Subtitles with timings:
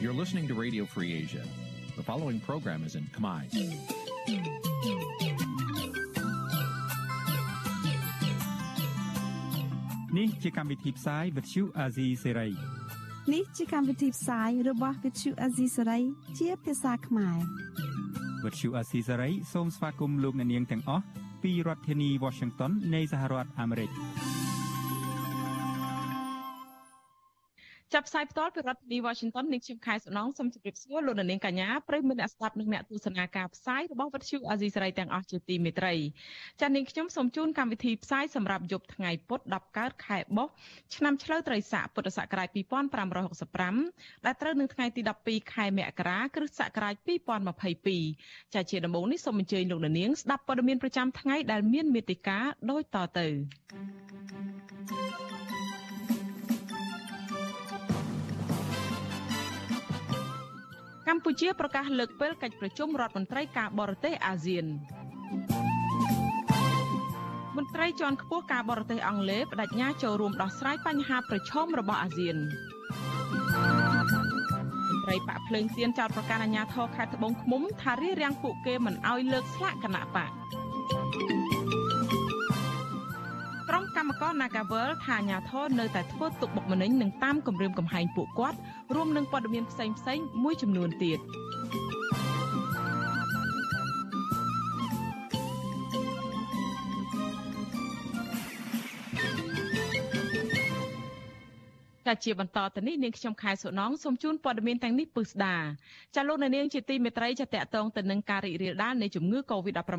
[0.00, 1.44] You're listening to Radio Free Asia.
[1.96, 3.40] The following program is in Khmer.
[10.18, 12.52] នេះជាកម្មវិធីផ្សាយ Vuthu Azizi Serai
[13.32, 16.02] នេះជាកម្មវិធីផ្សាយរបស់ Vuthu Azizi Serai
[16.38, 17.38] ជាភាសាខ្មែរ
[18.44, 21.04] Vuthu Azizi Serai សូមស្វាគមន៍លោកអ្នកនាងទាំងអស់
[21.42, 23.90] ពីរដ្ឋធានី Washington នៃសហរដ្ឋអាមេរិក។
[27.93, 35.93] ចាប់ផ្សាយផ្ទាល់ពីរដ្ឋធានី Washington នាងខ្ញុំខែសំណងសូមជម្រាបសួរលោកនាងកញ្ញាប្រិយមិត្តអ្នកស្ដាប់និងអ្នកទស្សនាការផ្សាយរបស់វិទ្យុអាស៊ីសេរីទាំងអស់ជាទីមេត្រី
[36.61, 40.53] ចា៎នាងខ្ញុំសូមជូនកម្មវិធីផ្សាយសម្រាប់យប់ថ្ងៃពុធ10កើតខែបុស្ស
[40.95, 42.47] ឆ្នាំឆ្លូវត្រីស័កពុទ្ធសករាជ
[43.57, 46.95] 2565ដែលត្រូវនឹងថ្ងៃទី12ខែមករាគ្រិស្តសករាជ
[47.75, 53.27] 2022ចា៎ជាដំបូងនេះសូមអញ្ជើញលោកនាងស្ដាប់ព័ត៌មានប្រចាំថ្ងៃដែលមានមេតិការដូចតទៅ
[54.89, 55.46] thank you
[61.07, 64.65] កម្ពុជាប្រកាសលើកពេលកិច្ចប្រជុំរដ្ឋមន្ត្រីការបរទេសអាស៊ាន
[67.57, 72.37] មន្ត្រីជាន់ខ្ពស់ការបរទេសអង់គ្លេសបដិញ្ញាចូលរួមដោះស្រាយបញ្ហាប្រឈមរបស់អាស៊ាន
[75.03, 80.31] ត្រីបាក់ភ្លើងទៀនចោតប្រកាសអាញាធរខេត្តត្បូងឃ្មុំថារៀបរៀងពួកគេមិនអោយលើកស្លាកគណៈបក
[84.07, 88.57] ក្រុមកម្មករ Nagavel ថាអាញាធរនៅតែធ្វើទុកបុកម្នេញនិងតាមគម្រាមកំហែងពួកគាត់
[88.95, 91.19] រួមនឹងព័ត៌មានផ្សេងៗមួយចំនួនទៀត
[102.07, 105.55] ចាជាបន្តទៅនេះនាងខ្ញុំខែសុណងសូមជូនព័ត៌មានទាំងនេះពឹស្ដា
[106.15, 109.97] ចាលោកនាងជាទីមេត្រីចាតកតងទៅនឹងការរីករាលដាលនៃជំងឺ Covid-19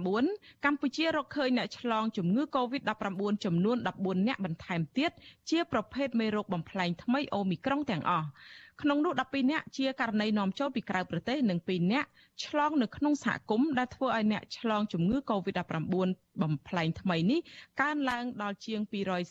[0.64, 5.10] កម្ពុជារកឃើញអ្នកឆ្លងជំងឺ Covid-19 ចំនួន14អ្នកបន្ថែមទៀត
[5.50, 8.28] ជាប្រភេទមេរោគបំផ្លែងថ្មីអូមីក្រុងទាំងអស់
[8.82, 12.08] ក្នុងនោះ12នាក់ជាករណីនាំចូលពីក្រៅប្រទេសនិង2នាក់
[12.46, 16.08] ឆ្លងនៅក្នុងសហគមន៍ដែលធ្វើឲ្យអ្នកឆ្លងជំងឺ Covid-19
[16.42, 17.40] បំផ្លែងថ្មីនេះ
[17.80, 18.80] កើនឡើងដល់ជាង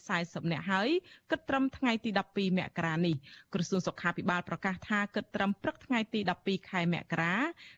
[0.01, 0.89] 240នាក់ហើយ
[1.31, 3.15] គិតត្រឹមថ្ងៃទី12មករានេះ
[3.53, 7.35] ក្រសួងសុខាភិបាលប្រកាសថាគិតត្រឹមព្រឹកថ្ងៃទី12ខែមករា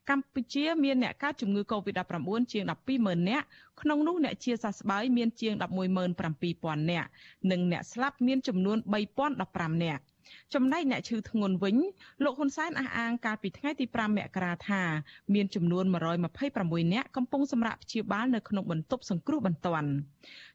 [0.10, 2.64] កម្ពុជាមានអ្នកកើតជំងឺ Covid-19 ជាង
[2.98, 3.46] 120,000នាក់
[3.82, 5.54] ក្នុងនោះអ្នកជាសះស្បើយមានជាង
[6.22, 7.10] 117,000នាក់
[7.52, 8.78] និងអ្នកស្លាប់មានចំនួន
[9.34, 10.04] 3015នាក់
[10.54, 11.78] ចំណែកអ្នកឈឺធ្ងន់វិញ
[12.24, 14.82] លោកហ៊ុនសែនអះអាងកាលពីថ្ងៃទី5មករាថា
[15.34, 15.86] មានចំនួន
[16.40, 19.90] 126នាក់កំពុងសម្រាកព្យាបាលនៅក្នុងបន្ទប់សង្គ្រោះបន្ទាន់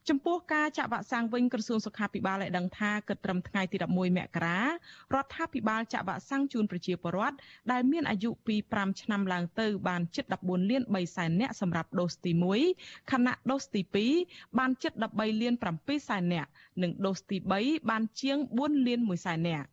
[0.09, 7.35] ចំពោះការចាក់វ៉ាក់សាំងវិញក្រសួងសុខាភិបាលបានដឹងថាគិតត្រឹមថ្ងៃទី11មករារដ្ឋាភិបាលចាក់វ៉ាក់សាំងជូនប្រជាពលរដ្ឋ
[7.71, 12.31] ដែលមានអាយុពី5ឆ្នាំឡើងទៅបានជិត14លាន3សែននាក់សម្រាប់ដូសទី
[12.71, 13.81] 1ខណៈដូសទី
[14.19, 16.49] 2បានជិត13លាន7សែននាក់
[16.81, 19.67] និងដូសទី3បានជាង4លាន1សែននាក់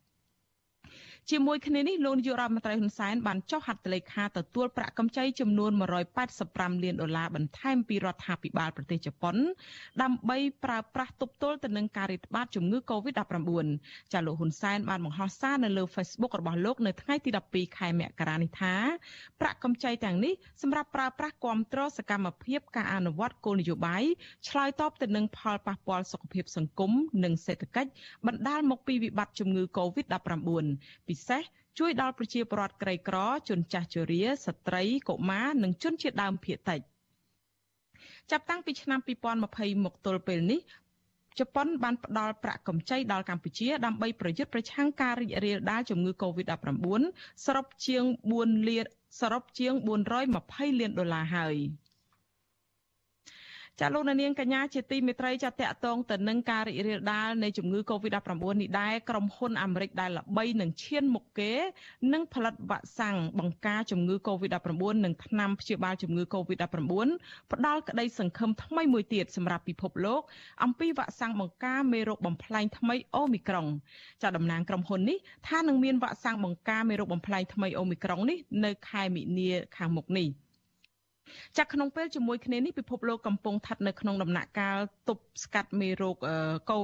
[1.31, 5.71] ជាមួយគ្នានេះលោកនាយករដ្ឋមន្ត្រីហ៊ុនសែនបានចុះហត្ថលេខាទទួលប្រាក់កម្ចីចំនួន
[6.28, 9.37] 185លានដុល្លារបន្ថែមពីរដ្ឋាភិបាលប្រទេសជប៉ុន
[10.03, 13.66] ដើម្បីប្រើប្រាស់ទប់ទល់ទៅនឹងការរាតត្បាតជំងឺ Covid-19
[14.12, 18.75] ចាលោកហ៊ុនសែនបានបង្ហោះសារនៅលើ Facebook របស់លោកនៅថ្ងៃទី12ខែមករានេះថា
[19.41, 24.03] ប្រាក់កម្ចីទាំងនេះសម្រាប់ប្រើប្រាស់គាំទ្រសកម្មភាពការអនុវត្តគោលនយោបាយ
[24.49, 26.93] ឆ្លើយតបទៅនឹងផលប៉ះពាល់សុខភាពសង្គម
[27.25, 27.91] និងសេដ្ឋកិច្ច
[28.27, 30.66] បណ្ដាលមកពីវិបត្តិជំងឺ Covid-19
[31.09, 31.42] ពិសេស
[31.78, 33.18] ជួយដល់ប្រជាពលរដ្ឋក្រីក្រ
[33.48, 36.80] ជនចាស់ជរាស្ត្រីកុមារនិងជនជាតិដើមភាគតិច
[38.30, 39.00] ចាប់តាំងពីឆ្នាំ
[39.42, 40.60] 2020មកទល់ពេលនេះ
[41.38, 47.02] ជប៉ុនបានផ្ដល់ប្រាក់កម្ចីដល់កម្ពុជាដើម្បីប្រយុទ្ធប្រឆាំងការរីករាលដាលជំងឺ Covid-19
[47.44, 48.04] សរុបជាង
[48.36, 48.86] 4លាន
[49.20, 51.56] សរុបជាង420លានដុល្លារហើយ។
[53.81, 61.53] ចាលោកនាងកញ្ញាជាទីមេត្រីចាតកតងទៅនឹងការរីករាលដាលនៃជំងឺ Covid-19 នេះដែរក្រុមហ៊ុនអាមេរិកដែលល្បីនឹងឈានមុខគេ
[62.12, 66.72] នឹងផលិតវ៉ាក់សាំងបង្ការជំងឺ Covid-19 និងថ្នាំព្យាបាលជំងឺ Covid-19
[67.53, 70.22] ផ្ដល់ក្តីសង្ឃឹមថ្មីមួយទៀតសម្រាប់ពិភពលោក
[70.65, 73.66] អំពីវ៉ាក់សាំងបង្ការមេរោគបំផ្លែងថ្មីអូមីក្រុង
[74.22, 75.18] ចាតំណាងក្រុមហ៊ុននេះ
[75.48, 80.28] ថានឹងមានវ៉ាក់សាំងបង្ការមេរោគបំផ្លែងថ្មីអូមីក្រុងនេះនៅខែមិនិនាខាងមុខនេះ។
[81.57, 84.78] ចាក់ក្នុងពេលជាមួយគ្នានេះពិភពលោកកំពុងស្ថិតនៅក្នុងដំណាក់កាល
[85.09, 86.16] ទប់ស្កាត់មេរោគ
[86.71, 86.78] កូ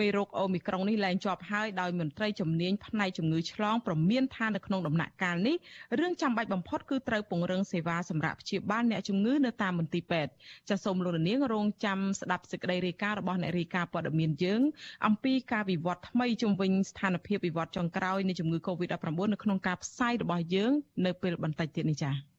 [0.00, 5.56] មេរោគអូមីក្រុងនេះឡើងជាប់ហើយដោយមន្ត្រីជំនាញផ្នែកជំងឺឆ្លងប្រមានថានៅក្នុងដំណាក់កាលនេះ
[6.00, 10.32] រឿងចាំបាច់បំផុតគឺត្រូវពង្រឹងសេវាសម្រាប់ព្យាបាលអ្នកជំងឺនៅតាមមន្ទីរពេទ្យ
[10.68, 14.62] ចាសសូមលោកនាងរងចាំស្ដាប់សេចក្តីរាយការណ៍របស់អ្នករាយការណ៍ព័ត៌មានយើង
[15.06, 20.72] អំពីការវិវត្តថ្មីជំវិញស្ថានភាពវិវត្តចុងក្រោយនៃជំងឺ Covid-19 នៅក្នុងការផ្សាយរបស់យើង
[21.06, 22.31] នៅពេលបន្តិចទៀតនេះចា៎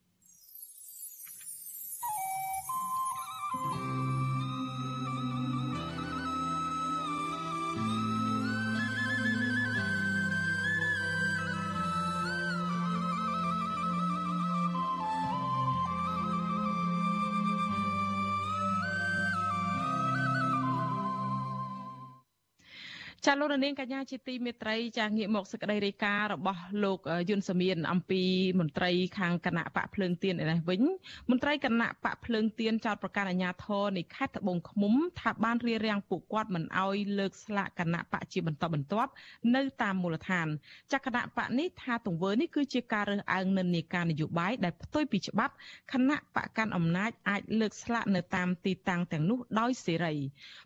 [23.26, 26.98] ចាលោកនាងកញ្ញាជាទីមេត្រីចាងាកមកសេចក្តីរាយការណ៍របស់លោក
[27.30, 28.22] យុនសមៀនអំពី
[28.60, 30.82] មន្ត្រីខាងគណៈបកភ្លើងទៀនឯនេះវិញ
[31.30, 39.10] មន្ត្រីគណៈបកភ្លើងទៀនចោទប្រកាន់អាជ្ញាធរនៃខេត្តត្បូងឃ្មុំថាបានរៀបរៀងពួកគាត់មិនអោយលើកស្លាកគណៈបកជាបន្តបន្ទាប់
[39.54, 40.46] នៅតាមមូលដ្ឋាន
[40.92, 45.54] ចាគណៈបកនេះថាទង្វើនេះគឺជាការរើសអើងនិន្នាការនយោបាយដែលផ្ទុយពីច្បាប់
[45.92, 50.14] គណៈបកកាន់អំណាចអាចលើកស្លាកនៅតាមទីតាំងទាំងនោះដោយសេរី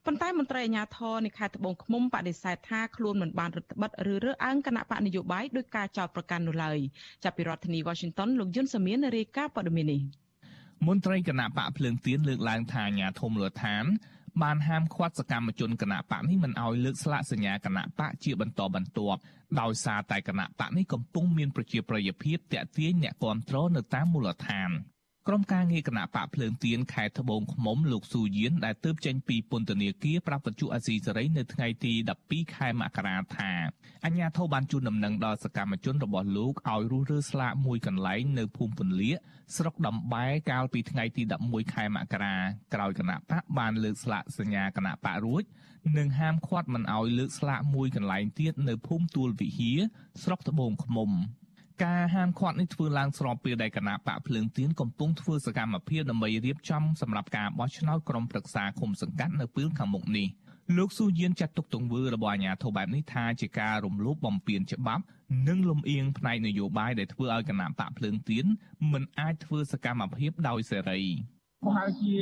[0.06, 6.78] ប៉ុន្តែមន្ត្រីអាជ្ញាធរនៃខេត្តត្បូងឃ្មុំបដិសេធថាខ្លួនមិនបានរដ្ឋបិទឬរើសអើងគណៈបកនយោបាយដោយការចោទប្រកាន់នោះឡើយ
[7.24, 10.00] ចាប់ពីរដ្ឋធានី Washington លោកយុនសាមៀនរាយការណ៍ព័ត៌មាននេះ
[10.86, 13.84] មន្ត្រីគណៈបកភ្លើងទៀនលើកឡើងថាអាញាធមលដ្ឋាន
[14.42, 19.20] បានហាមឃាត់សកម្មជនគណៈបកនេះមិនឲ្យលើកស្លាកសញ្ញាគណៈបកជាបន្តបន្ទាប់
[19.60, 24.70] ដោយសារតែគណៈបកនេះកំពុងមានប្រជាប្រិយភាពតាក់ទាញអ្នកគាំទ្រនៅតាមមូលដ្ឋាន
[25.30, 31.92] ក្រុមការងារគណៈបកភ្លើងទៀនខេត្តត្បូងឃ្មុំលោកស៊ូយៀនដែលទើបចេញពីពន្ធនាគារប្រាប់បច្ចុប្បន្នអាស៊ីសេរីនៅថ្ងៃទី
[32.25, 33.52] 12ខែមករាថា
[34.04, 39.16] អញ្ញាធិបបានជូនដំណឹងដល់សកម្មជនរបស់លោកឲ្យរុះរើស្លាកមួយកន្លែងនៅភូមិពន្លាក
[39.56, 42.36] ស្រុកដំបែកាលពីថ្ងៃទី11ខែមករា
[42.74, 45.42] ក្រោយគណៈបកបានលើកស្លាកសញ្ញាគណៈបករួច
[45.98, 49.78] និងហាមឃាត់មិនឲ្យលើកស្លាកមួយកន្លែងទៀតនៅភូមិទួលវិហារ
[50.22, 51.10] ស្រុកត្បូងឃ្មុំ
[51.84, 60.26] ការហាមឃាត់នេះធ្វើឡើងស្របពេលដែលគណៈបកភ្លើងទៀនកំពុងធ្វើសកម្មភាពដើម្បីរៀបចំសម្រាប់ការបោះឆ្នោតក្រុមប្រឹក្សាគុំសង្កាត់នៅពេលខាងមុខនេះ
[60.76, 65.02] លោកស៊ូយៀនចាត់ទុកទង្វើរបស់អាជ្ញាធរបែបនេះថាជាការរំលោភបំពានច្បាប់
[65.48, 68.46] និងលំអៀងផ្នែកនយោបាយដែលធ្វើឲ្យគណៈបកភ្លើងទៀន
[68.92, 71.02] មិនអាចធ្វើសកម្មភាពដោយសេរី
[71.62, 72.14] ប្រហែលជា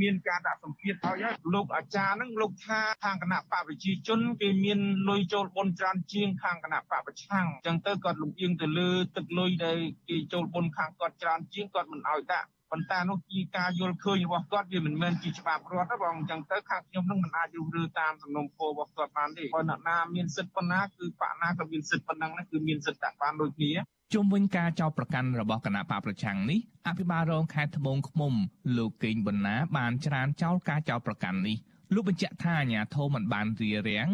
[0.00, 1.24] មានការដាក់សម្ពាធឲ្យ
[1.54, 4.78] លោកអាចារ្យហ្នឹងលោកថាខាងគណៈបកប្រជាជនគេមាន
[5.08, 9.78] លុយចូលបុណ្យច្រើនជាងខាងគណៈបកប្រឆាំងអញ្ចឹងទៅគាត់លំអៀងទៅលើទឹកលុយដែល
[10.08, 23.72] គេចូលបុណ្យខាងគាត់ច្រើនជាងគាត់មិនឲ្យដាក់ ប៉ុន្តែនោះជាការយល់ឃើញរបស់គាត់វាមិនមែនជាច្បាប់រដ្ឋទេបងអញ្ចឹងទៅខាងខ្ញុំនឹងមិនអាចរុះរើតាមសំណុំពររបស់គាត់បានទេបើអ្នកណាមានសិទ្ធិប៉ុណ្ណាគឺបកណាក៏មានសិទ្ធិប៉ុណ្ណឹងដែរគឺមានសិទ្ធិដាក់បានដូចគ្នា
[24.14, 28.32] ជុំវិញការចោទប្រកាន់របស់គណៈបកប្រឆាំងនេះអភិបាលរងខេត្តត្បូងឃ្មុំ
[28.76, 31.56] លោកកេងបណ្ណាបានច្រានចោលការចោទប្រកាន់នេះ
[31.94, 34.08] លោកបញ្ជាក់ថាអាញាធមមិនបានរៀបរៀង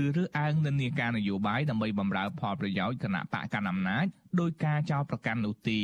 [0.00, 4.06] ឬរើសអើងនិន្នាការនយោបាយដើម្បីបម្រើផលប្រយោជន៍គណៈបកកណ្ដាលអំណាច
[4.40, 5.80] ដោយការចោទប្រកាន់នោះទេ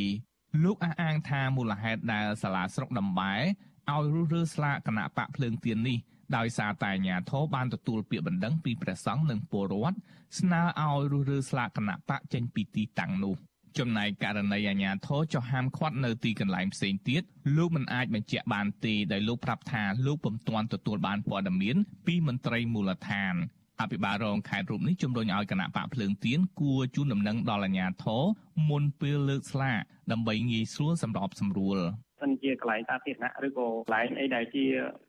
[0.65, 5.99] លោកអះអាងថាមូលហេតុដែលសាលាស្រុកដំបែឲ្យរុះរើស្លាកគណៈបកភ្លើងទៀននេះ
[6.37, 9.99] ដោយសារតែអាញាធរបានទទួលពាក្យបណ្ដឹងពីព្រះសង្ឃនិងពលរដ្ឋ
[10.39, 13.37] ស្នើឲ្យរុះរើស្លាកគណៈបកចេញពីទីតាំងនោះ
[13.79, 17.23] ចំណែកករណីអាញាធរចុះហាមឃាត់នៅទីកន្លែងផ្សេងទៀត
[17.57, 21.77] លោកមិនអាចបញ្ជាក់បានទេដោយលោកប្រាប់ថាលោកពុំទាន់ទទួលបានព័ត៌មាន
[22.07, 23.35] ពីមន្ត្រីមូលដ្ឋាន
[23.81, 28.25] អភិបាលរងខេត្តរូបនេះជំរុញឲ្យគណៈបកភ្លើងទៀនគួរជូនដំណឹងដល់អាជ្ញាធរ
[28.69, 29.79] មុនពេលលើកស្លាក
[30.13, 31.79] ដើម្បីងាយស្រួលសម្របសម្រួល
[32.23, 34.65] សិនជាកន្លែងសាធារណៈឬក៏កន្លែងអីដែលជា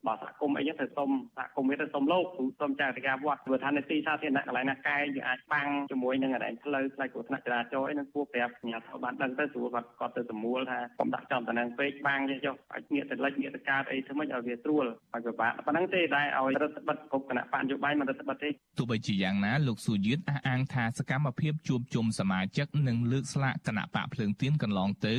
[0.08, 25.16] បើសហគមន៍អីទៅសុំសហគមន៍វាទៅសុំលោកឬសុំចារិកាវត្តព្រោះថានៅទីសាធារណៈកន្លែងណាកែយើងអាចបាំងជាមួយនឹងកន្លែងផ្លូវផ្លូវគ្រោះថ្នាក់ចរាចរណ៍អីនឹងគួរប្រាប់អាជ្ញាធរបានដឹងទៅស្រួលគាត់គាត់ទៅសម្រួលថាកុំដាក់ចំតំណែងពេកបាំងចុះអាចងាកទៅលិចងាកទៅកើតអីធ្វើម៉េចឲ្យវាស្រួលឲ្យពិបាកប៉ុណ្ណឹងទេដែលឲ្យរដ្ឋបិទគ្រប់គណៈបញ្ញោបាយមិនរដ្ឋបិទទេទោះបីជាយ៉ាងណាលោកស៊ូយៀតអះអាងថាសកម្មភាពជួបជុំសមាជិកនិងលើកស្លាកគណៈបកភ្លើងទៀនកន្លងទៅ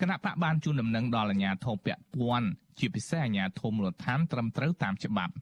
[0.00, 2.48] គណៈបកបានជូនដំណឹងដល់អាជ្ញាធរពាក់ព័ន្ធ
[2.78, 5.34] ជាពិសេសអាជ្ញាធរមូលដ្ឋានត្រឹមត្រូវតាមច្បាប់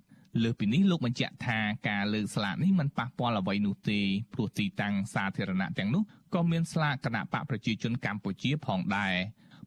[0.43, 1.59] លើសពីនេះលោកបញ្ជាក់ថា
[1.89, 4.01] ការលើកស្លាកនេះមិនប៉ះពាល់អ្វីនោះទេ
[4.35, 6.03] ព្រោះទីតាំងសាធារណៈទាំងនោះ
[6.35, 9.15] ក៏មានស្លាកគណៈបកប្រជាជនកម្ពុជាផងដែរ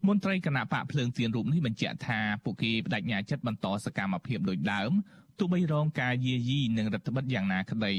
[0.07, 4.91] មន្ត្រីគណៈបកភ្លើងទៀនរូបនេះបញ្ជាក់ថាពួកគេបដិញ្ញាចិត្តបន្តសកម្មភាពដូចដើម
[5.39, 7.93] ទោះបីរងការយាយីនិងរដ្ឋបិទយ៉ាងណាក្តី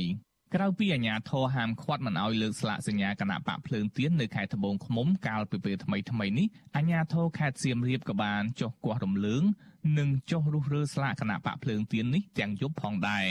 [0.57, 6.47] ក្រៅពីអាញាធរហាមឃាត់មិនឲ្យលើកស្លាកសញ្ញាគណៈបកភ្លើងទៀននៅខេត្តត្បូងឃ្មុំកាលពីពេលថ្មីថ្មីនេះ
[6.77, 9.43] អាញាធរខេត្តសៀមរាបក៏បានចុះគាស់រំលើង
[9.99, 13.25] និងចុះរុះរើស្លាកគណៈបកភ្លើងទៀននេះទាំងយប់ផងដែរ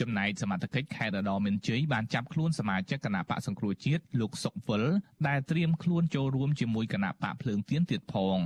[0.00, 4.84] ចំណែកសមត្ថកិច្ចខេត្តរតមានជ័យបានចាប់ខ្លួនសមាជិកគណៈបកសង្គ្រោះជាតិលោកសុកវិល
[5.28, 8.38] ដែលត្រៀមខ្លួនចូលរួមជាមួយគណៈបកភ្លើងទៀនទៀតផង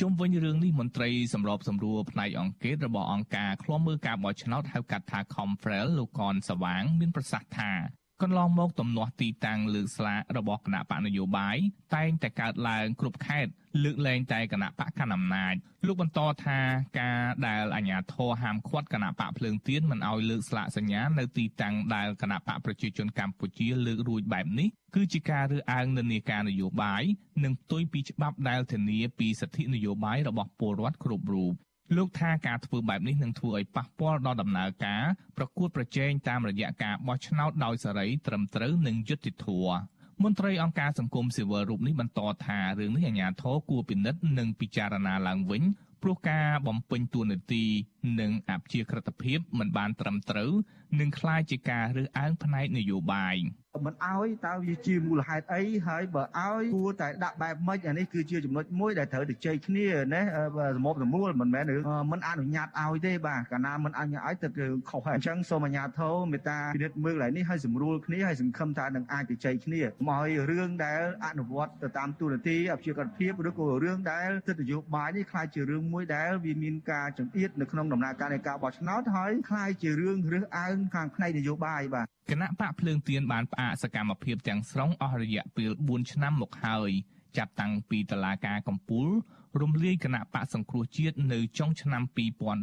[0.00, 7.70] ជុំវិញរឿងនេះមន្ត្រីសម្របសម្រួលផ្នែកអង្គការរបស់អង្គការឃ្លាំមើលការបោះឆ្នោតហៅកាត់ថា Confrel លោកកនសវាង មានប្រសាសន៍ថា
[8.24, 11.56] កន្លងមកទំនាស់ទីតាំងលើកស្លាករបស់គណៈបកនយោបាយ
[11.94, 13.50] តែងតែកើតឡើងគ្រប់ខេត្ត
[13.84, 15.54] លើកលែងតែគណៈបកកណ្ដាលអំណាច
[15.86, 16.58] លោកបន្តថា
[17.00, 27.02] ការដែលអាជ្ញាធរហាមឃាត់គណៈបកភ្លើងទៀនមិនឲ្យលើកស្លាកសញ្ញានៅទីតាំងដែលគណៈបកប្រជាជនកម្ពុជាលើករួចបែបនេះគឺជាការរើសអើងនិន្នាការនយោបាយ
[27.44, 31.54] និងផ្ទុយពីច្បាប់ដែលធានាពីសិទ្ធិនយោបាយរបស់ពលរដ្ឋគ្រប់រូប
[31.96, 35.04] លោកថាការធ្វើបែបនេះនឹងធ្វើឲ្យប៉ះពាល់ដល់ដំណើរការ
[35.38, 39.76] ប្រកួតប្រជែងតាមរយៈការបោះឆ្នោតដោយសេរីត្រឹមត្រូវនិងយុត្តិធម៌
[40.22, 45.62] មន្ត្រីអង្គការសង្គមស៊ីវិលរូបនេះបន្តថារឿងនេះអាជ្ញាធរគួរពិនិត្យនិងពិចារណាឡើងវិញ
[46.02, 47.64] ព្រោះការបំពេញតួនាទី
[48.19, 50.51] និងអព្យាក្រឹតភាពមិនបានត្រឹមត្រូវ
[50.99, 53.35] នឹងคล้ายជាការរើសអើងផ្នែកនយោបាយ
[53.85, 60.21] មិនអោយតើវាជាមូលហេតុអីហើយបើអោយគួរតែដាក់បែបម៉េចអានេះគឺជាចំណុចមួយដែលត្រូវទៅជ័យគ្នាណា
[60.75, 61.65] សមបសមូលមិនមែន
[62.11, 86.90] មិនអនុញ្ញាតឲ្យទេបាទកាលណាមិនអនុញ្ញាតឲ្យទៅគឺខុសហើយអញ្ចឹងសូមអាជ្ញាធរមេត្តាពិនិត្យមើលឡើងនេះឲ្យសម្រួលគ្នាហើយសង្ឃឹមថានឹងអាចទៅជ័យគ្នាមកឲ្យរឿងដែលអនុវត្តទៅតាមទូនាទីអភិជាកតភាពឬក៏រឿងដែលទិដ្ឋនយោបាយនេះខ្លាចជារឿងមួយដែលវាមានការចង្អៀតនៅក្នុង ដំណើរការនៃការបោះឆ្នោតហើយខ្លាចជារឿងរើសអើងខាងផ្នែកនយោបាយបាទគណៈបកភ្លើងទៀនបានផ្អាកសកម្មភាពទាំងស្រុងអស់រយៈពេល4ឆ្នាំមកហើយ
[87.36, 89.08] ចាប់តាំងពីតឡាការកំពូល
[89.60, 92.02] រំលាយគណៈបកសង្គ្រោះជាតិនៅចុងឆ្នាំ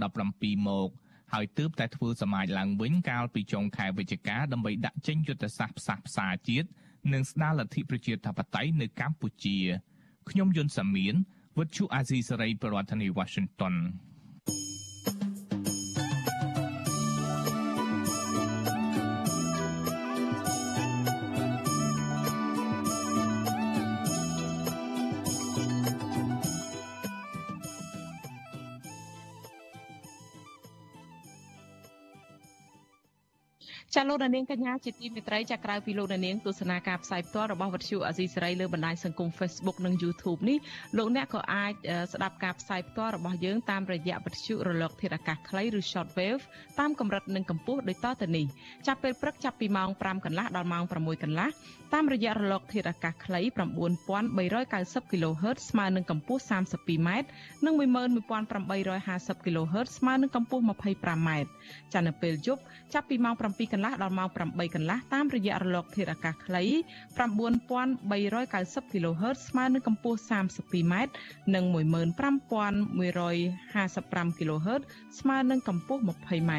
[0.03, 0.89] 2017មក
[1.33, 6.67] ហើយទើបតែធ្វើសមាជឡើងវិញកាលពីចុងខែវិច្ឆិកាដើម្បីដាក់ចេញយុទ្ធសាស្ត្រផ្សះផ្សាជាតិ
[7.13, 9.57] និងស្ដារលទ្ធិប្រជាធិបតេយ្យនៅកម្ពុជា
[10.29, 11.15] ខ្ញុំយុនសាមៀន
[11.57, 13.75] វិទ្យុអាស៊ីសេរីប្រធានាធិបតី Washington
[34.01, 40.57] ចាលោកនាងកញ្ញាជាទីមេត្រីចាក្រៅពីលោកនាងទស្សនាការផ្សាយផ្ទាល់របស់វិទ្យុអាស៊ីសេរីលើបណ្ដាញសង្គម Facebook និង YouTube នេះ
[40.97, 41.73] លោកអ្នកក៏អាច
[42.13, 46.43] ស្ដាប់ការផ្សាយផ្ទាល់របស់យើងតាមរយៈវិទ្យុរលកធាតុអាកាសខ្លីឬ Shortwave
[46.79, 48.45] តាមកម្រិតនិងកម្ពស់ដូចតទៅនេះ
[48.87, 51.49] ចាប់ពេលព្រឹកចាប់ពីម៉ោង5កន្លះដល់ម៉ោង6កន្លះ
[51.93, 53.41] តាមរយៈរលកធាតុអាកាសខ្លី
[54.05, 57.09] 9390 kHz ស្មើនឹងកម្ពស់ 32m
[57.65, 61.29] និង11850 kHz ស្មើនឹងកម្ពស់ 25m
[61.93, 62.61] ចានៅពេលយប់
[62.93, 66.63] ចាប់ពីម៉ោង7កន្លះដល់ម៉ោង8កន្លះតាមរយៈរលកធាតុអាកាសខ្លី
[67.19, 70.95] 9390 kHz ស្មើនឹងកម្ពស់ 32m
[71.55, 74.81] និង15155 kHz
[75.19, 76.51] ស្មើនឹងកម្ពស់ 20m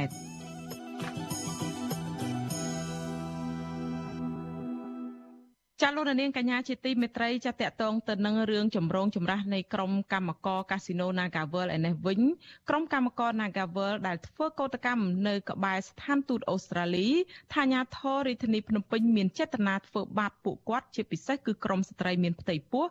[5.84, 12.20] ចាលោកនាងកញ្ញាជាទីមេត្រីចាតកតងទៅនឹងរឿងចម្រូងចម្រាសនៃក្រុមកម្មករកាស៊ីណូ Nagavel ឯនេះវិញ
[12.68, 17.08] ក្រុមកម្មករ Nagavel ដែលធ្វើកោតកម្មនៅក្បែរស្ថានទូតអូស្ត្រាលី
[17.54, 22.84] ថាញាធររាជធានីភ្នំពេញមានចេតនាធ្វើបាបពួកគាត់ជាពិសេសគឺក្រុមស្ត្រីមានផ្ទៃពោះ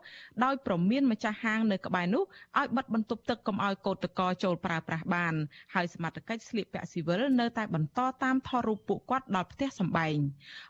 [0.43, 2.23] ដោយប្រមានម្ចាស់ហាងនៅក្បែរនោះ
[2.59, 5.33] ឲ្យបិទបន្ទប់ទឹកកុំឲ្យកោតក្រចូលប្រើប្រាស់បាន
[5.73, 10.17] ហើយសមត្ថកិច្ចស្លៀកពាក់ស៊ីវិលនៅតែបន្តតាមថតរូបពួកគាត់ដល់ផ្ទះសម្បែង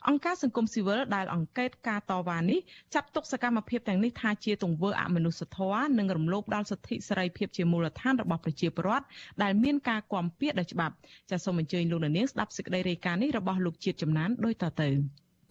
[0.08, 2.60] អង្គការសង្គមស៊ីវិលដែលអង្កេតការតវ៉ានេះ
[2.94, 9.06] ចាត់ទុកសកម្មភាពទាំងនេះថាជាទង្វើអមនុស្សធម៌និងរំលោភដល់សិទ្ធិសេរីភាពជាមូលដ្ឋានរបស់ប្រជាពលរដ្ឋ
[9.44, 10.96] ដែលមានការគាំពៀដោយច្បាប់
[11.30, 14.90] ចាសសូមអញ្ជើញលោកនាងស្ដាប់សេចក្តីរាយការណ៍នេះរបស់លោកជាតិចំណានដូចតទៅ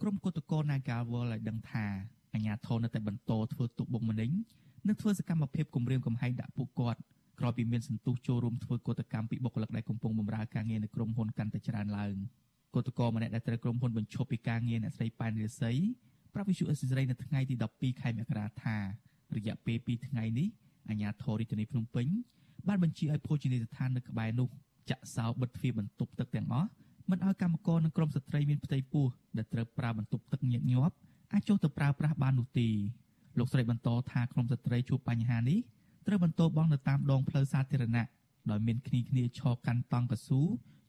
[0.01, 1.85] ក្រុមគឧតកោ Nagawal ឲ្យដឹងថា
[2.33, 4.31] អាញាធននៅតែបន្តធ្វើទុកបុកម្នេញ
[4.87, 6.99] និងធ្វើសកម្មភាពគំរាមកំហែងដាក់ពួកគាត់
[7.39, 12.13] ក្រោយពីមានសន្ទុះចូលរួមធ្វើកោតកម្មពីបុគ្គលិកដែលកំពុងបម្រើការងារនៅក្រុមហ៊ុនកាន់តែច្រើនឡើង
[12.75, 15.77] គឧតកោម្នាក់ដែលត្រូវក្រុមហ៊ុនបញ្ឈប់ពីការងារអ្នកស្រីប៉ែនរិស័យ
[16.33, 18.77] ប្រាប់វិសុអេស៊ីសរ៉ៃនៅថ្ងៃទី12ខែមករាថា
[19.35, 20.47] រយៈពេល2ថ្ងៃនេះ
[20.89, 22.07] អាជ្ញាធររាជធានីភ្នំពេញ
[22.67, 24.47] បានបញ្ជាឲ្យភោជនីយដ្ឋាននៅក្បែរនោះ
[24.89, 26.69] ចាក់សោបិទទ្វារបន្ទប់ទឹកទាំងអស់
[27.09, 29.05] មិនឲ្យកម្មករនិងក្រុមស្ត្រីមានផ្ទៃពោះ
[29.37, 30.95] ដែលត្រូវប្រើបន្ទប់ទឹកញឹកញាប់
[31.33, 32.67] អាចចុះទៅប្រើប្រាស់បាននោះទេ
[33.37, 35.59] លោកស្រីបន្តថាក្រុមស្ត្រីជួបបញ្ហានេះ
[36.07, 38.05] ត្រូវបន្តបង់នៅតាមដងផ្លូវសាធារណៈ
[38.49, 40.41] ដោយមានគ្នាគ្នាឈរកាន់តង់កស៊ូ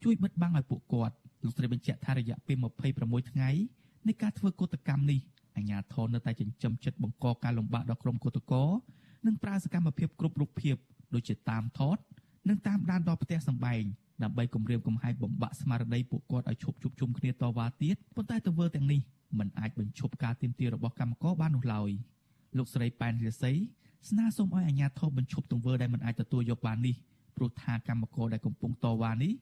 [0.04, 2.56] ជួយបិទបាំងឲ្យពួកគាត់លោកស្រីបញ្ជាក់ថារយៈពេល
[2.94, 3.50] 26ថ្ងៃ
[4.06, 5.20] នៃការធ្វើកោតកម្មនេះ
[5.56, 8.68] អាជ្ញាធរនៅតែចិញ្ចឹមចិត្តបង្កការលំបាកដល់ក្រុមកោតក្រ
[9.26, 10.76] និងប្រើសកម្មភាពគ្រប់រូបភាព
[11.14, 11.96] ដូចជាតាមថត
[12.48, 13.82] និងតាមដានដល់ផ្ទះសម្បែង
[14.22, 19.00] ដើម្បីគម្រាមកំហែងបំបាក់ស្មារតីពួកគាត់ឲ្យឈប់ជួបជុំគ្នាតវ៉ាទៀតប៉ុន្តែទង្វើទាំងនេះ
[19.38, 21.90] មិនអាចបញ្ឈប់ការទាមទាររបស់កម្មករបាននោះឡើយ
[22.56, 23.56] លោកស្រីប៉ែនរិស័យ
[24.08, 26.94] ស្នើសុំឲ្យអាជ្ញាធរបញ្ឈប់ទង្វើដែលមិនអាចទទួលយកបាននេះ
[27.36, 29.32] ព្រោះថាកម្មករដែលកំពុងតវ៉ានេះ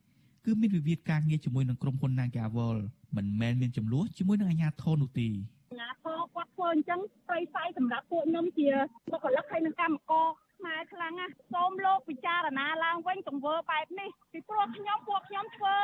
[0.44, 2.78] គឺមានវិវាទការងារជាមួយនឹងក្រុមហ៊ុន Nagawal
[3.16, 5.28] មិនមែនមានចំនួនជាមួយនឹងអាជ្ញាធរនោះទេ
[5.72, 8.68] អាញាធរគាត់ធ្វើអញ្ចឹងស្រីស័យសម្រាប់ពួកខ្ញុំជា
[9.10, 10.26] បុគ្គលិកហើយនឹងកម្មករ
[10.58, 15.78] ខ្មែរខ្លាំងណាស់សូមលោកពិចារណាឡើងវិញទង្វើបែបនេះពីព្រោះខ្ញុំពួកខ្ញុំធ្វើ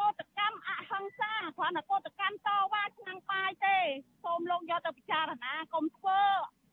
[0.00, 3.78] កោតកម្មអហិង្សាគ្រាន់តែកោតកម្មតវ៉ាឆ្នាំងបាយទេ
[4.24, 6.20] សូមលោកយកទៅពិចារណាកុំធ្វើ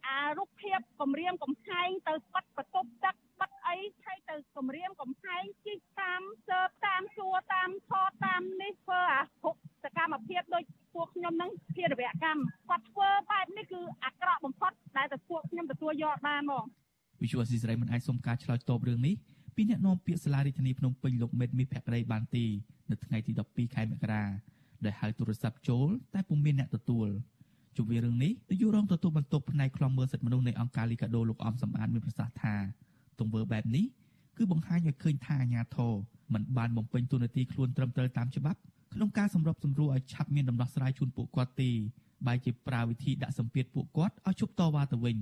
[0.08, 10.64] អារូបភាពគម្រាមកំហែងទៅបាត់បន្ទប់ទឹកបាត់អីហើយទៅគម្រាមកំហែងជីកតាមសើបតាមសួរតាមថតតាមនេះធ្វើអាគ្រប់សកម្មភាពដូច
[10.94, 16.66] ពួកខ្ញុំនឹងភារវកម្មគាត់ធ្វើបែបនេះគឺអាក្រក់បំផុតដែលតែពួកខ្ញុំទទួលយកបានហ្មង
[17.40, 19.16] វិសុវស៊ីស្រីមិនអាចសុំការឆ្លើយតបរឿងនេះ
[19.56, 22.46] ពីអ្នកនាំពាក្យសាលារដ្ឋាភិបាលភ្នំពេញលោកមេតមីភក្តីបានទី
[22.90, 24.24] នៅថ្ងៃទី12ខែមករា
[24.86, 27.08] ដែលហៅទូរស័ព្ទចូលតែពុំមានអ្នកទទួល
[27.78, 32.56] ជុំវិញរឿងនេះនាយករងទទួលបន្ទុកផ្នែកខ្លំមើលសិទ្ធិមនុស្សនៃអង្គការលីកាដូលោកអំសំអាតមានប្រសាសន៍ថា
[33.20, 33.86] ទង្វើបែបនេះ
[34.38, 35.94] គឺបង្ហាញឲ្យឃើញថាអាញាធរ
[36.34, 38.60] មិនបានបំពេញតួនាទីខ្លួនត្រឹមត្រូវតាមច្បាប់
[38.94, 41.70] ក្នុងការសម្របសម្រួលឲ្យឆាប់មានដំណោះស្រាយជូនពួកគាត់ទេ
[42.28, 45.18] បែរជាប្រើវិធីដាក់សម្ពាធពួកគាត់ឲ្យជប់តវ៉ាទៅវិញ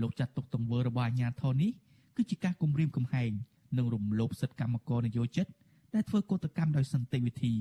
[0.00, 1.70] លោកចាត់ទុកទង្វើរបស់អាជ្ញាធរនេះ
[2.16, 3.30] គឺជាការគំរាមកំហែង
[3.78, 5.46] និងរំលោភសិទ្ធិកម្មករនយោជិត
[5.94, 7.54] ដែលធ្វើកោតកម្មដោយសន្តិវិធី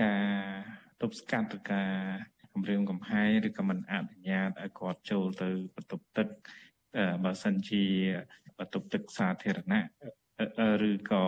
[0.00, 0.24] ការ
[1.00, 1.90] ទប់ស្កាត់ឬការ
[2.52, 6.28] គម្រាមកំហែងឬក៏មិនអនុញ្ញាតឲ្យគាត់ចូលទៅបន្ទប់ទឹក
[7.24, 7.84] បើសិនជា
[8.58, 9.84] បន្ទប់ទឹកសាធារណៈ
[10.90, 11.24] ឬក៏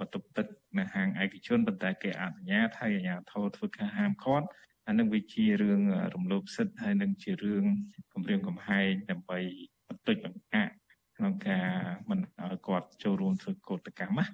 [0.00, 0.46] បន្ទប់ទឹក
[0.78, 4.46] នៅហាងឯកជនប៉ុន្តែគេអនុញ្ញាតឲ្យអាជ្ញាធរធ្វើការហាមឃាត់
[4.90, 5.80] អានឹងវាជារឿង
[6.14, 7.64] រំលោភសិទ្ធិហើយនឹងជារឿង
[8.12, 9.38] គម្រាមកំហែងដើម្បី
[9.88, 10.74] បន្តិចបង្អាក់
[11.16, 11.68] ក្នុងការ
[12.10, 14.26] មិនឲ្យគាត់ចូលរួមធ្វើកោតកម្មណា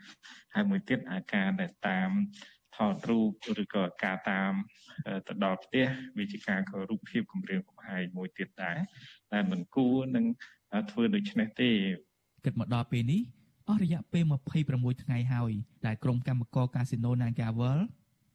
[0.55, 2.11] ហើយមួយទៀតអាការដែលតាម
[2.77, 3.31] ថតរូប
[3.63, 4.53] ឬក៏ការតាម
[5.27, 5.87] ទៅដល់ផ្ទះ
[6.19, 8.79] វាជាការគោរពភាពគម្រាមកំហែងមួយទៀតដែរ
[9.33, 10.25] តែមិនគួរនឹង
[10.91, 11.71] ធ្វើដូច្នេះទេ
[12.45, 13.23] គិតមកដល់ពេលនេះ
[13.69, 14.25] អស់រយៈពេល
[14.65, 15.53] 26ថ្ងៃហើយ
[15.87, 17.79] ដែលក្រុមកម្មការកាស៊ីណូ Nagavel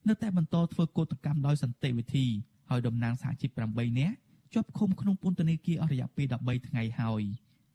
[0.08, 2.26] នៅតែបន្តធ្វើកោតកម្មដោយសន្តិវិធី
[2.70, 4.16] ហើយតំណាងសហជីព8នាក់
[4.54, 7.24] ជាប់ឃុំក្នុងពន្ធនាគារអស់រយៈពេល13ថ្ងៃហើយ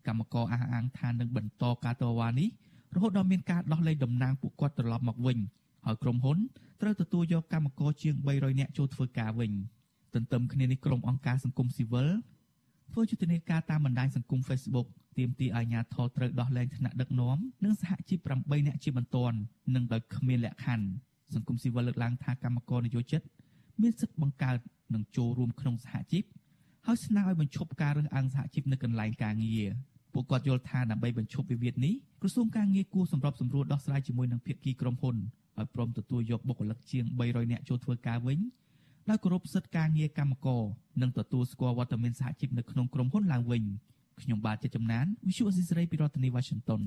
[0.06, 2.48] កម្មករអះអាងថានឹងបន្តការតវ៉ានេះ
[2.94, 5.38] រហូតដល់មានការដោះលែងតំណាងពួកគាត់ត្រឡប់មកវិញ
[5.86, 6.38] ហើយក្រុមហ៊ុន
[6.80, 9.52] ត្រូវទទួលយកកម្មករជាង300នាក់ចូលធ្វើការវិញ
[10.14, 12.08] ទន្ទឹមគ្នានេះក្រុមអង្គការសង្គមស៊ីវិល
[12.92, 14.86] ធ្វើយុទ្ធនាការតាមបណ្ដាញសង្គម Facebook
[15.18, 19.36] ទាមទារឲ្យអាជ្ញាធរត្រូវដោះលែងថ្នាក់ដឹកនាំនិងសហជីព8នាក់ជាបន្ទាន់
[19.74, 20.86] និងដោយគ្មានលក្ខខណ្ឌ
[21.34, 23.20] សង្គមស៊ីវិលលើកឡើងថាកម្មករនយោជិត
[23.82, 24.58] មានសិទ្ធិបង្កើត
[24.94, 26.24] និងចូលរួមក្នុងសហជីព
[26.86, 29.66] ហើយស្នើឲ្យបញ្ឈប់ការរើសអើងសហជីពនៅកន្លែងការងារ
[30.12, 35.16] ពួកគាត់យល់ថាដើម្បីបញ្ឈប់វិវាទនេះក្រសួងការងារគួរសម្របសម្រួលដោះស្រាយជាមួយនឹងភាគីក្រុមហ៊ុន
[35.58, 38.38] ឲ្យព្រមទទួលយកបុគ្គលិកជាង300នាក់ចូលធ្វើការវិញ
[39.08, 40.62] ដោយគោរពសិទ្ធិការងារកម្មករ
[41.02, 43.62] និងទទួលស្គាល់វត្តមានសហជីពនៅក្នុងក្រុមហ៊ុនឡើងវិញ
[44.22, 46.82] ខ្ញុំបាទជាចំណាន Visual Assisray ពីរដ្ឋធានី Washington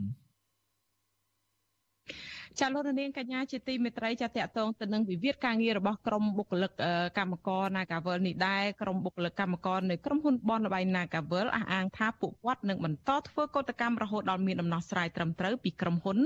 [2.58, 6.72] ចាលោកនាងកញ្ញាជាទីមេត្រីចាតកតងទៅនឹងវិវាទការងាររបស់ក្រមបុគ្គលិក
[7.18, 16.20] កម្មករ Nagavel នេះដែរក្រមបុគ្គលិកកម្មករនៅក្រុមហ៊ុនបនលបៃ Nagavel អះអាងថាពួកគាត់នឹងបន្តធ្វើកោតកម្មរហូតដល់មានដំណោះស្រាយត្រឹមត្រូវពីក្រុមហ៊ុន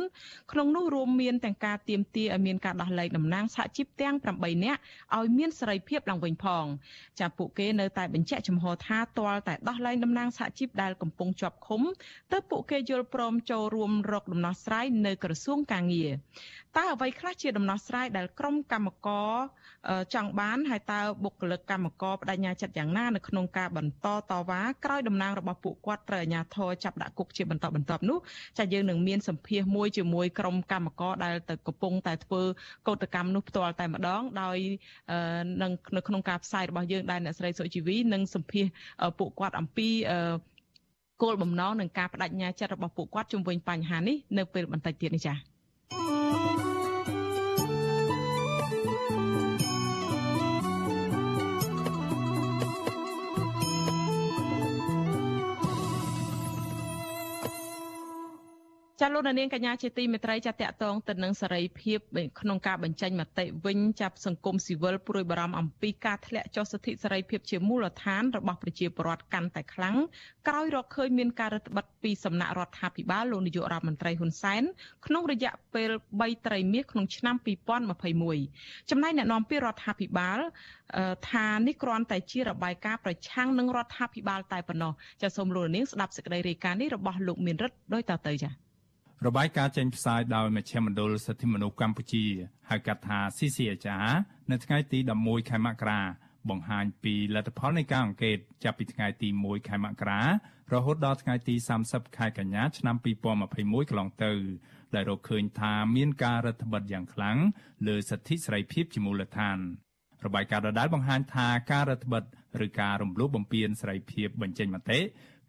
[0.51, 4.79] ក្នុងនោះរួមមានទាំងការទៀមទាឲ្យមានការដោះលែងតំណាងសហជីពទាំង8នាក់
[5.17, 6.65] ឲ្យមានសេរីភាពឡើងវិញផង
[7.19, 11.81] ចាពួកគេនៅតែបញ្ជាក់ចំហថាទាល់តែដោះលែងតំណាងសហជីពដែលកំពុងជាប់ឃុំ
[12.31, 16.12] ទើបពួកគេយល់ព្រមចូលរួមរកដំណោះស្រាយនៅក្រសួងការងារ
[16.77, 19.31] តើអ្វីខ្លះជាដំណោះស្រាយដែលក្រុមកម្មករ
[20.13, 28.17] ចង់បានហើយតើបុគ្គលិកកម្មករបដិញ្ញាចិត្តយ៉ាងណានៅក្នុងការបន្តតវ៉ាក្រោយតំណាងរបស់ពួកគាត់ត្រូវអាជ្ញាធរចាប់ដាក់គុកជាបន្តបន្ទាប់នោះ
[28.57, 32.41] ចាយើងនឹងមានសម្ភាសមួយជាមួយក្រុមកម្មករដែលទៅកំពុងតែធ្វើ
[32.87, 34.57] កោតកម្មនោះផ្ទាល់តែម្ដងដោយ
[35.61, 38.65] នឹងនៅក្នុងការផ្សាយរបស់យើងដែលអ្នកស្រីសុជីវីនឹងសម្ភាស
[39.19, 39.89] ពួកគាត់អំពី
[41.21, 45.52] គោលបំណងនិងការបដិញ្ញាចិត្តរបស់ពួកគាត់ជុំវិញបញ្ហានេះនៅពេលបន្តិចទៀតនេះចា៎
[45.97, 46.62] Música
[59.05, 61.99] ចាលោកនាងកញ្ញាជាទីមេត្រីចាតកតងទៅនឹងសេរីភាព
[62.41, 69.95] ក្នុងការបញ្ចេញមតិវិញចាប់សង្គមស៊ីវិលព្រួយបារម្ភអំពីការធ្លាក់ចុះសិទ្ធិសេរីភាពជាមូលដ្ឋានរបស់ប្រជាពលរដ្ឋកាន់តែខ្លាំង
[70.47, 74.63] ក្រោយរកឃើញមានការរឹតបន្តឹងពីសំណាក់រដ្ឋាភិបាលលោកនាយករដ្ឋមន្ត្រីហ៊ុនសែន
[75.05, 75.89] ក្នុងរយៈពេល
[76.19, 77.35] 3ត្រីមាសក្នុងឆ្នាំ
[78.13, 80.39] 2021ចំណែកអ្នកនាំពាក្យរដ្ឋាភិបាល
[81.31, 88.62] ថានេះគ្រាន់តែជារបាយការណ៍ប្រឆាំងនឹងរដ្ឋាភិបាលតែប៉ុណ្ណោះចាសូមលោកនាងស្ដាប់សេចក្តីរាយការណ៍នេះរបស់លោកមានរិទ្ធដោយតទៅចា
[89.27, 92.25] របាយការណ៍ចេញផ្សាយដោយមជ្ឈមណ្ឌលសិទ្ធិមនុស្សកម្ពុជា
[92.69, 94.09] ហៅកាត់ថា CCHR
[94.51, 96.01] នៅថ្ងៃទី11ខែមករា
[96.49, 100.21] បង្ហាញពីលទ្ធផលនៃការអង្កេតចាប់ពីថ្ងៃទី1ខែមករា
[100.73, 101.55] រហូតដល់ថ្ងៃទី
[101.85, 104.33] 30ខែកញ្ញាឆ្នាំ2021កន្លងទៅ
[104.95, 107.37] ដែលរកឃើញថាមានការរដ្ឋបិទយ៉ាងខ្លាំង
[107.87, 109.57] លើសិទ្ធិសេរីភាពជាមូលដ្ឋាន
[110.25, 112.23] របាយការណ៍ដដែលបង្ហាញថាការរដ្ឋបិទ
[112.65, 114.99] ឬការរំលោភបំពានសេរីភាពបញ្ចេញមតិ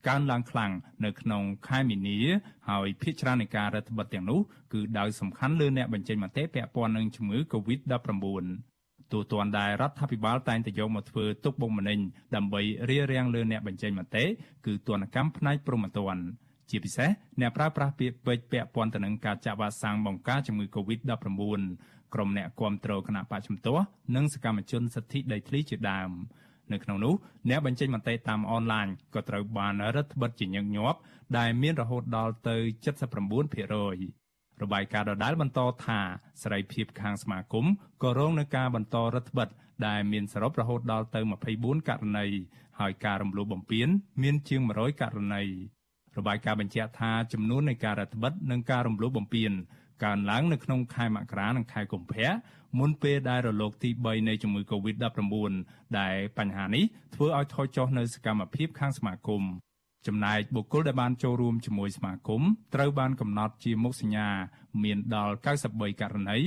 [0.08, 0.72] កើនឡើងខ្លាំង
[1.04, 2.18] នៅក្នុងខែមីនា
[2.68, 4.40] ហើយភាគច្រើននៃការរដ្ឋបတ်ទាំងនោះ
[4.72, 8.44] គឺដោយសំខាន់លើអ្នកបញ្ចេញមតិពាក់ព័ន្ធនឹងជំងឺ Covid-19
[9.12, 11.98] ទូទាត់ដែលរដ្ឋាភិបាលតែងតែយកមកធ្វើទុកបុកម្នេញ
[12.34, 14.24] ដើម្បីរារាំងលើអ្នកបញ្ចេញមតិ
[14.66, 16.24] គឺទណ្ឌកម្មផ្នែកព្រហ្មទណ្ឌ
[16.70, 21.60] ជាពិសេសអ្នកប្រើប្រាស់ពាក្យពេចន៍ពាក់ព័ន្ធទៅនឹងការចាក់វ៉ាក់សាំងបង្ការជំងឺ Covid-19
[22.14, 23.86] ក្រុមអ្នកគាំទ្រគណៈបច្ចុប្បន្ន
[24.16, 26.10] និងសកម្មជនសិទ្ធិដីធ្លីជាដើម
[26.72, 27.14] នៅក្នុងនោះ
[27.48, 30.98] អ្នកបញ្ចេញមតិតាមអនឡាញក៏ត្រូវបានរដ្ឋបិទជាញឹកញាប់
[31.38, 32.56] ដែលមានរហូតដល់ទៅ
[33.34, 36.00] 79%របាយការណ៍ដដែលបន្តថា
[36.42, 37.66] សេរីភាពខាងសមាគម
[38.02, 39.48] ក៏រងនឹងការបន្តរដ្ឋបិទ
[39.86, 41.20] ដែលមានសរុបរហូតដល់ទៅ
[41.54, 42.26] 24ករណី
[42.80, 43.88] ហើយការរំលោភបំពាន
[44.22, 45.42] មានជាង100ករណី
[46.18, 49.52] របាយការណ៍បញ្ជាក់ថាចំនួននៃការរដ្ឋបិទនិងការរំលោភបំពាន
[50.04, 52.30] កើនឡើងនៅក្នុងខែមករានិងខែកុម្ភៈ
[52.78, 55.52] មុនពេលដែលរលកទី3នៃជំងឺ Covid-19
[55.98, 56.84] ដែលបញ្ហានេះ
[57.14, 59.42] ធ្វើឲ្យថយចុះនៅសកម្មភាពខាងសមាគម
[60.06, 62.42] ចំណែកបុគ្គលដែលបានចូលរួមជាមួយសមាគម
[62.74, 64.28] ត្រូវបានកំណត់ជាមុខសញ្ញា
[64.84, 65.34] មានដល់
[65.68, 66.38] 93ករណី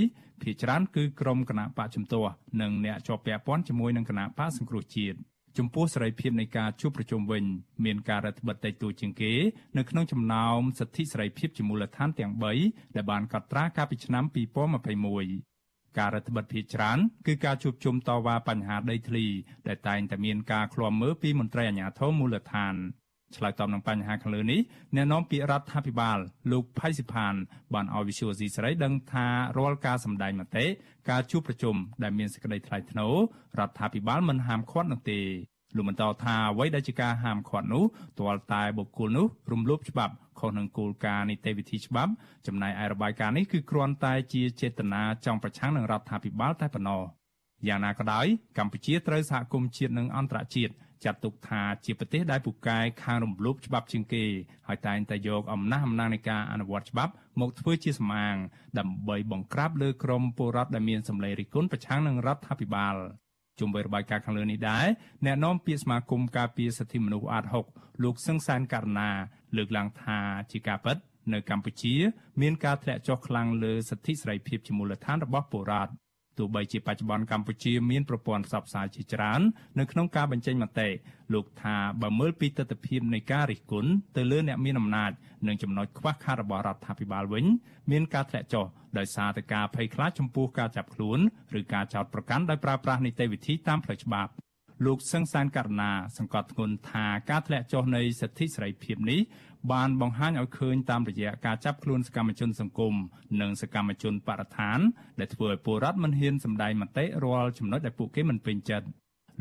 [0.41, 5.17] ភាគច្រើនគឺក្រុមគណៈបកជំទាស់និងអ្នកជាប់ពាក់ព័ន្ធជាមួយនឹងគណៈបកសង្គ្រោះជាតិ
[5.57, 7.43] ចំពោះសេរីភាពនៃការជួបប្រជុំវិញ
[7.85, 9.33] មានការរដ្ឋបិទតិចតួចជាងគេ
[9.77, 12.31] នៅក្នុងចំណោមសិទ្ធិសេរីភាពជាមូលដ្ឋានទាំង
[12.63, 15.56] 3ដែលបានកត់ត្រាកាលពីឆ្នាំ2021
[15.97, 19.25] ការរដ្ឋបិទភាគច្រើនគឺការជួបជុំតវ៉ាបញ្ហាដីធ្លី
[19.67, 22.75] ដែលតែងតែមានការឃ្លាំមើលពីមន្ត្រីអាជ្ញាធរមូលដ្ឋាន
[23.35, 24.59] ឆ្លើយតបនឹងបញ្ហាខាងលើនេះ
[24.95, 26.17] អ្នកនាំពាក្យរដ្ឋាភិបាល
[26.51, 27.33] លោកផៃសិផាន
[27.73, 30.65] បានឲ្យវិសុវស៊ីសេរីដឹងថារាល់ការសម្ដែងមតិ
[31.09, 33.15] ការជួបប្រជុំដែលមានសេចក្តីថ្លៃថ្នូរ
[33.59, 35.21] រដ្ឋាភិបាលមិនហាមឃាត់នោះទេ
[35.75, 37.83] លោកបន្តថាអ្វីដែលជាការហាមឃាត់នោះ
[38.19, 42.11] ទាល់តែបុគ្គលនោះរំលោភច្បាប់ខុសនឹងគោលការណ៍នីតិវិធីច្បាប់
[42.47, 47.01] ចំណែកឯរបាយការណ៍នេះគឺគ្រាន់តែជាចេតនាចង់ប្រឆាំងនឹងរដ្ឋាភិបាលតែប៉ុណ្ណោះ
[47.67, 48.25] យ៉ាងណាក៏ដោយ
[48.57, 50.73] កម្ពុជាត្រូវសហគមន៍ជាតិនិងអន្តរជាតិ
[51.05, 54.25] ចាត់ទុកថាជាប្រទេសដែលពូកែខាងរំលោភច្បាប់ជាងគេ
[54.67, 58.37] ហើយតែងតែយកអំណះអំណាងនៃការអនុវត្តច្បាប់មកធ្វើជាសម្អាង
[58.79, 62.95] ដើម្បីបង្ក្រាបលើក្រមពលរដ្ឋដែលមានសម្លេងរិះគន់ប្រឆាំងនឹងរដ្ឋាភិបាល
[63.59, 64.87] ជុំវិញរបាយការណ៍ខាងលើនេះដែរ
[65.25, 69.09] អ្នកនាំពាក្យសមាគមការពារសិទ្ធិមនុស្សអាត6លោកសឹងសានករណា
[69.57, 70.19] លើកឡើងថា
[70.51, 70.97] ជាការពិត
[71.33, 71.95] នៅកម្ពុជា
[72.41, 75.91] មានការធ្លាក់ចុះខ្លាំងលើសិទ្ធិសេរីភាពជាមូលដ្ឋានរបស់ពលរដ្ឋ
[76.37, 79.41] ទោះបីជាបច្ចុប្បន្នកម្ពុជាមានប្រព័ន្ធផ្សព្វផ្សាយជាច្រើន
[79.79, 80.89] នៅក្នុងការបញ្ចេញមតិ
[81.33, 85.11] លោកថាបើមើលពីទស្សនវិជ្ជានៃការរិះគន់ទៅលើអ្នកមានអំណាច
[85.47, 87.45] និងចំណុចខ្វះខាតរបស់រដ្ឋាភិបាលវិញ
[87.91, 88.65] មានការធ្លាក់ចុះ
[88.97, 91.19] ដោយសារតែការភ័យខ្លាចចំពោះការចាប់ខ្លួន
[91.59, 94.31] ឬការចោទប្រកាន់ដោយប្រើប្រាស់នីតិវិធីតាមផ្លូវច្បាប់
[94.85, 99.19] លោកសឹងសានករណាសង្កត់ធ្ងន់ថាការធ្លាក់ចុះនៃសិទ្ធិសេរីភាពនេះ
[99.73, 102.93] បានបង្ហាញឲ្យឃើញតាមរយៈការចាប់ខ្លួនសកម្មជនសង្គម
[103.41, 104.79] និងសកម្មជនបរិស្ថាន
[105.19, 108.87] ដែលធ្វើឲ្យពលរដ្ឋមិនហ៊ានសម្ដែងមតិរាល់ចំណុចដែលពួកគេមិនពេញចិត្ត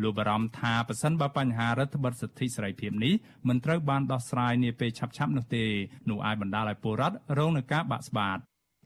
[0.02, 3.14] លោកបារម្ភថាប្រសិនបើបញ្ហារដ្ឋបတ်សិទ្ធិសេរីភាពនេះ
[3.48, 5.64] មិនត្រូវបានដោះស្រាយនាពេលឆាប់ៗនោះទេ
[6.10, 8.38] នោះអាចបណ្ដាលឲ្យពលរដ្ឋរងនឹងការបាក់ស្បាត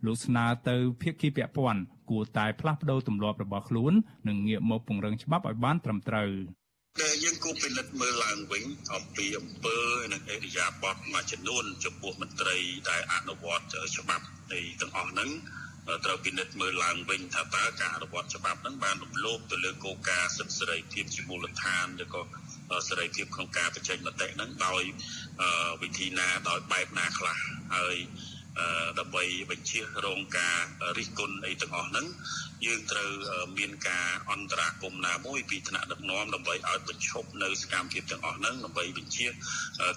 [0.07, 3.93] លោកស្នើទៅភាគីពាក់ព័ន្ធគួរតែផ្លាស់ប្តូរទម្លាប់របស់ខ្លួន
[4.29, 6.31] និងងាកមកពង្រឹងច្បាប់ឲ្យបានត្រឹមត្រូវ
[6.99, 9.77] ដែលយើងគួរពិនិត្យមើលឡើងវិញអំពីអំពើ
[10.13, 12.57] និងអេរិយាបថមួយចំនួនចំពោះមន្ត្រី
[12.91, 13.65] ដែលអនុវត្ត
[13.97, 15.31] ច្បាប់នៃទាំងអស់ហ្នឹង
[16.05, 22.23] ត្រូវពិនិត្យមើលឡើងវិញថាតើការអនុវត្តច្បាប់ហ្នឹងបានរំលោភទៅលើគោលការណ៍សិទ្ធិសេរីភាពជាមូលដ្ឋានឬក៏
[22.89, 24.83] សេរីភាពក្នុងការបញ្ចេញមតិហ្នឹងដោយ
[25.83, 27.39] វិធីណាដោយបែបណាខ្លះ
[27.77, 27.97] ហើយ
[28.99, 30.59] ដើម្បីបញ្ជារងការ
[30.99, 32.07] រិះគន់អីទាំងអស់ហ្នឹង
[32.67, 33.11] យើងត្រូវ
[33.59, 39.27] មានការអន្តរាគមន៍ណាមួយពីថ្នាក់ដឹកនាំដើម្បីឲ្យបញ្ឈប់នៅសកម្មភាពទាំងអស់ហ្នឹងដើម្បីបញ្ជា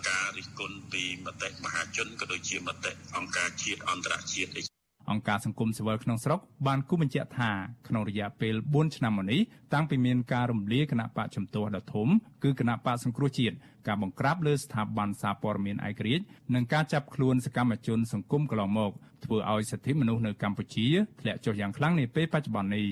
[0.10, 4.73] ការរិះគន់ពីមតិមហាជនក៏ដូចជាមតិអង្គការជាតិអន្តរជាតិ
[5.10, 7.52] អីអង្គការសង្គមស៊ីវិលក្នុងស្រុកបានគូបញ្ជាក់ថា
[7.88, 9.42] ក្នុងរយៈពេល4ឆ្នាំមកនេះ
[9.74, 12.08] តាំងពីមានការរំលាយគណៈបកជំទាស់ដ៏ធំ
[12.44, 13.56] គឺគណៈបកសង្គ្រោះជាតិ
[13.88, 18.92] ការបង្ក្រាបលើស្ថាប័នសារព័ត៌មានឯករាជ្យនិងការចាប់ខ្លួនសកម្មជនសង្គមកន្លងមក
[19.26, 20.88] ធ្វើឲ្យសិទ្ធិមនុស្សនៅកម្ពុជា
[21.22, 22.88] ធ្លាក់ចុះយ៉ាងខ្លាំងនាពេលបច្ចុប្បន្ននេះ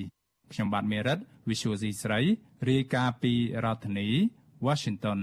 [0.52, 2.20] ខ្ញុំបាទមេរិត Visual C ស្រី
[2.70, 3.32] រាយការណ៍ពី
[3.64, 4.08] រដ្ឋធានី
[4.66, 5.20] Washington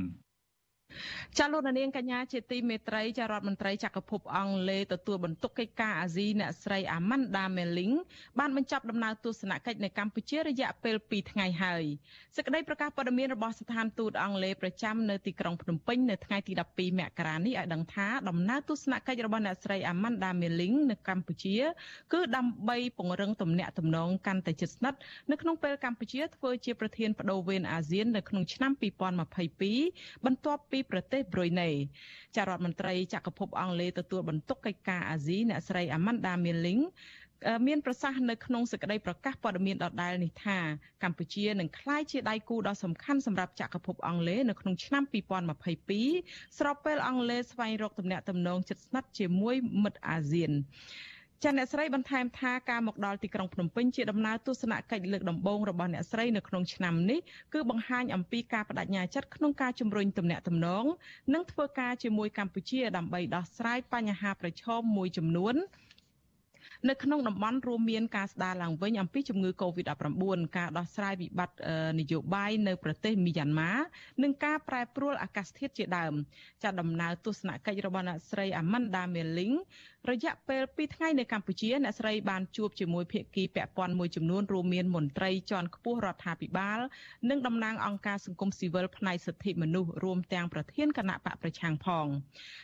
[1.37, 7.95] ចាលោកនាងកញ្ញាជាទីមេត្រីចារដ្ឋមន្ត្រីចក្រភពអង់គ្លេសទទួលបន្ទុកកិច្ចការអាស៊ីអ្នកស្រី Amanda Melling
[8.39, 11.83] បានបញ្ចប់ដំណើរទស្សនកិច្ចនៅកម្ពុជារយៈពេល2ថ្ងៃហើយ
[12.35, 21.57] សេចក្តីប្រកាសព័ត៌មានរបស់ស្ថានទូតអង់គ្លេសប្រចាំនៅទីក្រុងភ្នំពេញនៅថ្ងៃទី12មករានេះឲ្យដឹងថាដំណើរទស្សនកិច្ចរបស់អ្នកស្រី Amanda Melling នៅកម្ពុជា
[22.13, 24.99] គឺដើម្បីពង្រឹងទំនាក់ទំនងកាន់តែជិតស្និទ្ធ
[25.31, 28.71] នៅក្នុងពេលកម្ពុជាធ្វើជាប្រធានបដូវវេនអាស៊ាននៅក្នុងឆ្នាំ
[29.49, 31.69] 2022បន្ទាប់ពីប្រទេសប្រ៊ុយណេ
[32.35, 36.83] ចារដ្ឋមន្ត្រីចក្រភពអង់គ្លេសទទួលបន្ទុកកិច្ចការអាស៊ីអ្នកស្រី Amanda Milling
[37.67, 40.57] មានប្រសាសន៍នៅក្នុងសេចក្តីប្រកាសព័ត៌មានដដែលនេះថា
[41.03, 45.03] កម្ពុជានឹងក្លាយជាដៃគូដ៏សំខាន់សម្រាប់ចក្រភពអង់គ្លេសនៅក្នុងឆ្នាំ
[45.83, 50.51] 2022ស្របពេលអង់គ្លេសស្វែងរកទំនាក់ទំនងជិតស្និទ្ធជាមួយមិត្តអាស៊ាន
[51.43, 57.19] ចាអ្នកស្រីបន្ថែមថាការមកដល់ទីក្រុងភ្នំពេញជាដំណើរទស្សនកិច្ចលើកដំបូងរបស់អ្នកស្រីនៅក្នុងឆ្នាំនេះ
[57.53, 60.85] គឺបង្ហាញអំពីការបដិញ្ញាចិត្តក្នុងការជំរុញទំនាក់ទំនង
[61.33, 65.55] និងធ្វើការជាមួយកម្ពុជាដើម្បីដោះស្រាយបញ្ហាប្រឈមមួយចំនួន
[66.87, 73.71] នៅក្នុងតំបន់រួមមានការស្ដារឡើងវិញអំពីជំងឺ Covid-19 ការដោះស្រាយវិបត្តិនយោបាយនៅប្រទេសមីយ៉ាន់ម៉ា
[74.23, 76.13] និងការប្រែប្រួលអាកាសធាតុជាដើម
[76.63, 79.55] ចាត់ដំណើរទស្សនកិច្ចរបស់អ្នកស្រី Amanda Melling
[80.07, 86.79] រយៈពេល2ថ្ងៃនៅកម្ពុជាអ្នកស្រីបានជួបជាមួយភាគីពាក់ព័ន្ធមួយចំនួនរួមមានមន្ត្រីជាន់ខ្ពស់រដ្ឋាភិបាល
[87.29, 92.05] និងតំណាងអង្គការសង្គមស៊ីវិលផ្នែកសិទ្ធិមនុស្សរួមទាំងប្រធានគណៈបកប្រឆាំងផង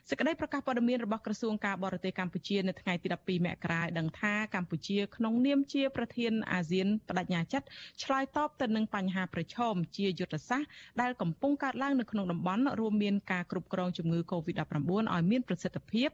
[0.09, 7.67] សេចក្តីប្រកាសព័ត៌មានរបស់ក្រសួងការបរទេសកម្ពុជានៅថ្ងៃទី12មករាឲ្យដឹងថាកម្ពុជាក្នុងនាមជាប្រធានអាស៊ានបដិញ្ញាចិត្ត
[8.03, 10.69] ឆ្លើយតបទៅនឹងបញ្ហាប្រឈមជាយុទ្ធសាស្ត្រ
[11.01, 14.75] ដែលកំពុងកើតឡើងនៅក្នុងតំបន់រួមមានការគ្រប់គ្រងជំងឺ Covid-19
[15.13, 16.09] ឲ្យមានប្រសិទ្ធភាព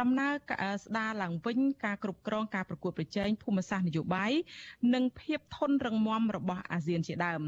[0.00, 0.32] ដំណើរ
[0.84, 4.32] ស្ដារឡើងវិញការគ្រប់គ្រងការប្រកួតប្រជែងភូមិសាស្ត្រនយោបាយ
[4.94, 7.42] និងភាពធន់រឹងមាំរបស់អាស៊ានជាដើម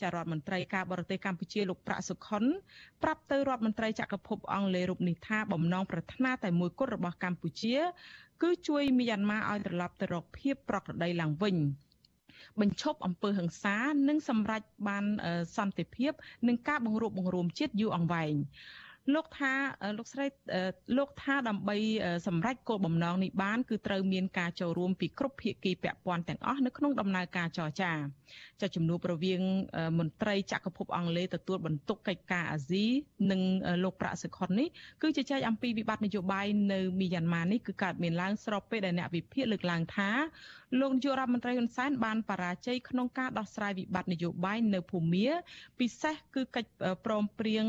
[0.00, 2.44] ចារដ្ឋមន្ត្រីការបរទេសកម្ពុជាលោកប្រាក់សុខុន
[3.02, 7.76] ប្រាប់ទៅរដ្ឋមន្ត្រីចក្រភពអង់គ្លេសរូបនេះថាបំណងប្រាថ្នាតែមួយគត់របស់កម្ពុជា
[8.42, 11.56] គឺជួយមីយ៉ាន់ម៉ាឲ្យត្រឡប់ទៅរកភាពប្រក្រតីឡើងវិញ
[12.60, 13.76] បញ្ឈប់អំពើហិង្សា
[14.08, 15.04] និងសម្រេចបាន
[15.56, 16.12] សន្តិភាព
[16.48, 18.34] និងការបង្រួបបង្រួមជាតិយូរអង្វែង
[19.14, 19.52] លោកថា
[19.98, 20.26] លោកស្រី
[20.98, 21.76] លោកថាដើម្បី
[22.26, 27.92] សម្រេចគោលបំណងនេះបានគឺត្រូវមានការចូលរួមពីគ្រប់ភាគីពាក់ព័ន្ធទាំងអស់នៅក្នុងដំណើរការចរចា
[28.60, 29.40] ចាជំនួបរវាង
[29.98, 32.86] មន្ត្រីចក្រភពអង់គ្លេសទទួលបន្ទុកកិច្ចការអាស៊ី
[33.30, 33.40] និង
[33.84, 34.68] លោកប្រាក់សុខុននេះ
[35.02, 40.10] គឺជជែកអំពីវិបត្តិនយោបាយនៅមីយ៉ាន់ម៉ានេះគឺកើតមានឡើងស្របពេលដែលអ្នកវិភាគលើកឡើងថា
[40.80, 45.26] លោកនាយករដ្ឋមន្ត្រីហ៊ុនសែនបានបរាជ័យក្នុងការដោះស្រាយវិបត្តិនយោបាយនៅភូមា
[45.78, 46.70] ពិសេសគឺកិច្ច
[47.04, 47.64] ព្រមព្រៀង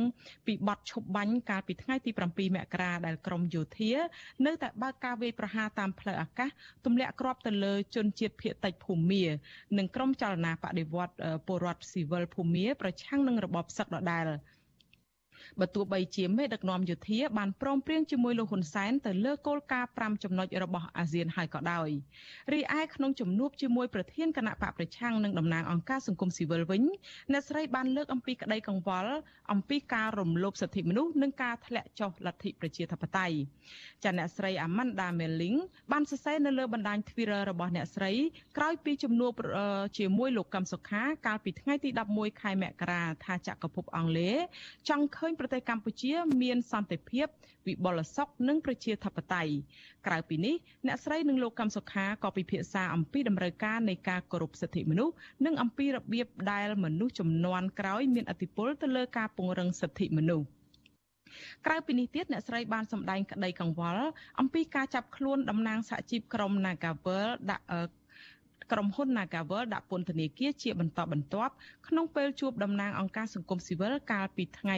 [0.47, 3.91] ពីបទឈប់បាញ់កាលពីថ្ងៃទី7មករាដែលក្រមយោធា
[4.45, 6.49] នៅតែបើកការវាយប្រហារតាមផ្លូវអាកាស
[6.85, 9.23] ទម្លាក់គ្រាប់ទៅលើជនជាតិភៀតតិចភូមា
[9.77, 11.13] និងក្រមចលនាបដិវត្ត
[11.47, 14.25] ពលរដ្ឋស៊ីវិលភូមា ប្រឆាំងនឹងរបបសឹកដដែល
[15.59, 21.89] បើទោះបីជាមេដឹកនាំយោធាបានព្រមព្រៀងជាមួយលោកហ៊ុនសែនទៅលើគោលការណ៍5ចំណុចរបស់អាស៊ានហើយក៏ដោយ
[22.53, 26.83] រីឯក្នុងជំនួបជាមួយប្រធានគណៈបកប្រឆាំងនិងតំណាងអង្គការសង្គមស៊ីវិលវិញ
[27.31, 29.13] អ្នកស្រីបានលើកអំពីក្តីកង្វល់
[29.51, 33.35] អំពីការរំលោភសិទ្ធិមនុស្សនិងការធ្លាក់ចុះលទ្ធិប្រជាធិបតេយ្យ
[34.03, 35.57] ចាអ្នកស្រី Amanda Melling
[35.91, 38.11] បានសរសេរនៅលើបណ្ដាញ Twitter របស់អ្នកស្រី
[38.57, 39.33] ក្រោយពីជំនួប
[39.97, 44.37] ជាមួយលោកកឹមសុខាកាលពីថ្ងៃទី11ខែមករាថាចក្រភពអង់គ្លេស
[44.89, 47.27] ចង់ឃើញប្រទេសកម្ពុជា មានសន្តិភាព
[47.67, 49.53] វិបុលសុខនិងប្រជាធិបតេយ្យ
[50.07, 50.55] ក្រៅពីនេះ
[50.87, 55.13] អ្នកស្រីនិងលោកកំសុខាក៏ពិភាក្សាអំពីដំណើរការនៃការគោរពសិទ្ធិមនុស្ស
[55.45, 60.47] និងអំពីរបៀបដែលមនុស្សចំនួនក្រោយមានអធិបុលទៅលើការពង្រឹងសិទ្ធិមនុស្ស
[61.65, 64.05] ក្រៅពីនេះទៀតអ្នកស្រីបានសម្ដែងក្តីកង្វល់
[64.39, 67.65] អំពីការចាប់ខ្លួនតំណាងសហជីពក្រុម Nagavel ដាក់
[68.71, 71.53] ក្រុមហ៊ុន Nagavel ដាក់ពន្ធនាគារជាបន្តបន្ទាប់
[71.87, 74.75] ក្នុងពេលជួបតំណាងអង្គការសង្គមស៊ីវិលកាលពីថ្ងៃ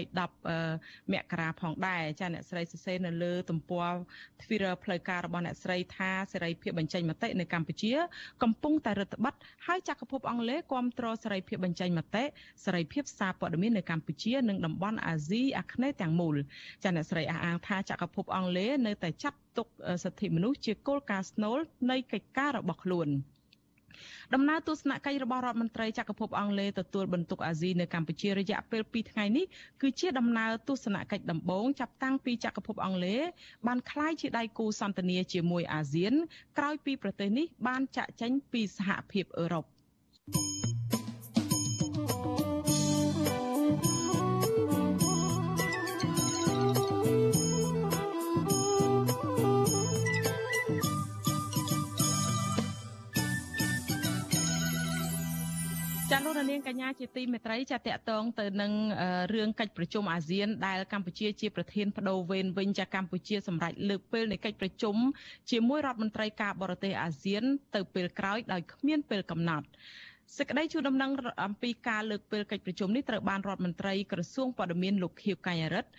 [0.55, 3.91] 10មករាផងដែរចាអ្នកស្រីសរសេរនៅលើទំព័រ
[4.41, 7.93] Twitter ផ្លូវការរបស់អ្នកស្រីថាសេរីភាពបញ្ចេញមតិនៅកម្ពុជា
[8.43, 12.23] កំពុងតែរឹតបន្តឹងហើយចក្រភពអង់គ្លេសគ្រប់គ្រងសេរីភាពបញ្ចេញមតិ
[12.65, 16.35] សេរីភាពសារព័ត៌មាននៅកម្ពុជានិងតំបន់អាស៊ីអាគ្នេយ៍ទាំងមូល
[16.83, 19.67] ចាអ្នកស្រីអះអាងថាចក្រភពអង់គ្លេសនៅតែចាត់ទុក
[20.03, 21.57] សិទ្ធិមនុស្សជាគោលការណ៍ស្នូល
[21.91, 23.09] នៃកិច្ចការរបស់ខ្លួន។
[24.33, 29.45] ដំណើរទស្សនកិច្ចរបស់រដ្ឋមន្ត្រីចក្រភពអង់គ្លេសទទួលបន្ទុកអាស៊ីនៅកម្ពុជារយៈពេល2ថ្ងៃនេះ
[29.81, 33.21] គឺជាដំណើរទស្សនកិច្ចដំបូងចាប់តាំងពីចក្រភពអង់គ្លេស
[33.67, 36.13] បានក្លាយជាដៃគូសន្ទនាជាមួយអាស៊ាន
[36.57, 39.65] ក្រោយពីប្រទេសនេះបានចាក់ចេញពីសហភាពអឺរ៉ុប
[56.51, 58.71] នាងកញ្ញាជាទីមេត្រីចាតកតងទៅនឹង
[59.33, 64.95] រឿងកិច្ចប្រជុំអាស៊ានដែលកម្ពុជាជាប្រធានបដូវវេនវិញចាកម្ពុជាសម្រាប់លើកពេលនៃកិច្ចប្រជុំ
[65.51, 67.43] ជាមួយរដ្ឋមន្ត្រីការបរទេសអាស៊ាន
[67.75, 69.65] ទៅពេលក្រោយដោយគ្មានពេលកំណត់
[70.37, 71.11] សេចក្តីជូនដំណឹង
[71.45, 75.89] អំពីការលើកពេលកិច្ចប្រជុំនេះត្រូវបានរដ្ឋមន្ត្រីក្រសួងព័ត៌មានលោកខៀវកញ្ញរិទ្ធ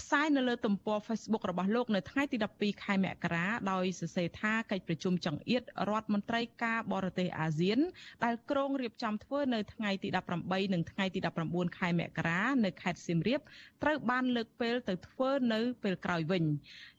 [0.00, 7.78] ផ្សាយនៅលើទំព័រ Facebook របស់លោកនៅថ្ងៃទី12ខែមករាដោយសរសេរថាកិច្ចប្រជុំចង្អៀតរដ្ឋមន្ត្រីការបរទេសអាស៊ាន
[8.24, 10.08] ដែលក្រុងរៀបចំធ្វើនៅថ្ងៃទី
[10.40, 13.40] 18និងថ្ងៃទី19ខែមករានៅខេត្តសៀមរាប
[13.82, 16.44] ត្រូវបានលើកពេលទៅធ្វើនៅពេលក្រោយវិញ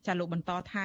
[0.08, 0.84] ចាលោកបន្តថា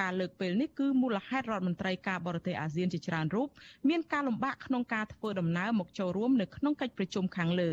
[0.00, 3.48] ការលើកពេលនេះគឺមូលហេតុរដ្ឋមន្ត្រីការបរទេសអាស៊ានជាច្រើនរូប
[3.88, 7.70] មានការលំបាកក្នុងការធ្វើដំណើរមកចូលរួមនៅក្នុងកិច្ចប្រជុំខាងលើ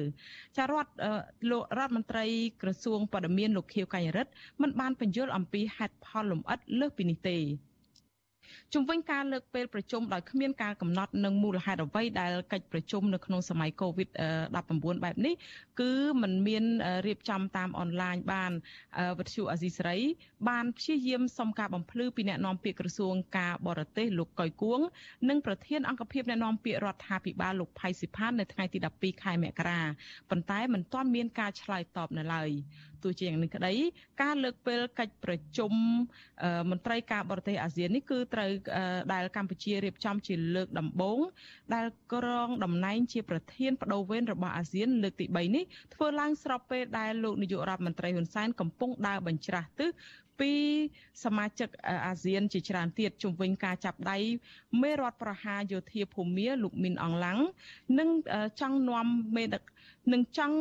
[0.58, 0.92] ចារដ្ឋ
[1.52, 2.26] លោករដ្ឋមន្ត្រី
[2.62, 7.38] ក្រសួងព័ត៌មានលោកខៀវកញ្ញរិទ្ធមិនបានបញ្យល់អំពីហេតុផលលម្អិតលើសពីនេះទេ
[8.74, 15.36] ជំវិញការលើកពេលប្រជុំដោយគ្មានការកំណត់នឹងមូលហេតុអ្វីដែលកិច្ចប្រជុំនៅក្នុងសម័យ COVID-19 បែបនេះ
[15.80, 16.64] គឺมันមាន
[17.08, 18.52] រៀបចំតាមអនឡាញបាន
[19.20, 19.98] វិទ្យុអាស៊ីសេរី
[20.50, 24.80] បានព្យាយាមសុំការបំភ្លឺពីអ្នកនាំពាក្យក្រសួងការបរទេសលោកកុយគួង
[25.30, 29.82] និងប្រធានអង្គភិបអ្នកនាំពាក្យរដ្ឋាភិបាលលោកផៃស៊ីផាននៅថ្ងៃទី12ខែមករា
[30.30, 32.50] ប៉ុន្តែមិនទាន់មានការឆ្លើយតបនៅឡើយ
[33.04, 33.74] ទោះជាយ៉ាងនេះក្តី
[34.22, 35.74] ការលើកពេលកិច្ចប្រជុំ
[36.70, 38.50] មន្ត្រីការបរទេសអាស៊ាននេះគឺត្រូវ
[39.14, 41.20] ដែលកម្ពុជារៀបចំជាលើកដំបូង
[41.74, 49.90] ដែលក្រងតំណែងជាប្រធានបដូវវេនរបស់អាស៊ានលើកទី3នេះធ្វើឡើងស្របពេលដែលលោកនាយករដ្ឋមន្ត្រីហ៊ុនសែនកំពុងដើរបញ្ច្រាស់ទិស
[50.40, 50.54] ពី
[51.24, 51.70] សមាជិក
[52.08, 54.18] អាស៊ានជាច្រើនទៀតជំវិញការចាប់ដៃ
[54.82, 57.40] មេរដ្ឋប្រហារយោធាភូមាលោកមីនអងឡាំង
[58.00, 58.10] និង
[58.62, 59.64] ចង់នាំមេដឹក
[60.14, 60.58] និងចង់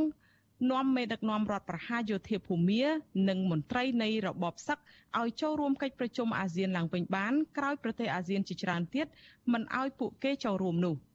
[0.70, 2.82] នាំមេដឹកនាំរដ្ឋប្រហារយោធាភូមា
[3.28, 4.78] និងមន្ត្រីនៃរបបសឹក
[5.20, 9.06] ឲ្យចូលរួមកិច្ចប្រជុំអាស៊ានឡើងវិញបានក្រោយប្រទេសអាស៊ានជាច្រើនទៀត
[9.52, 10.94] មិនឲ្យពួកគេចូលរួមនោះ។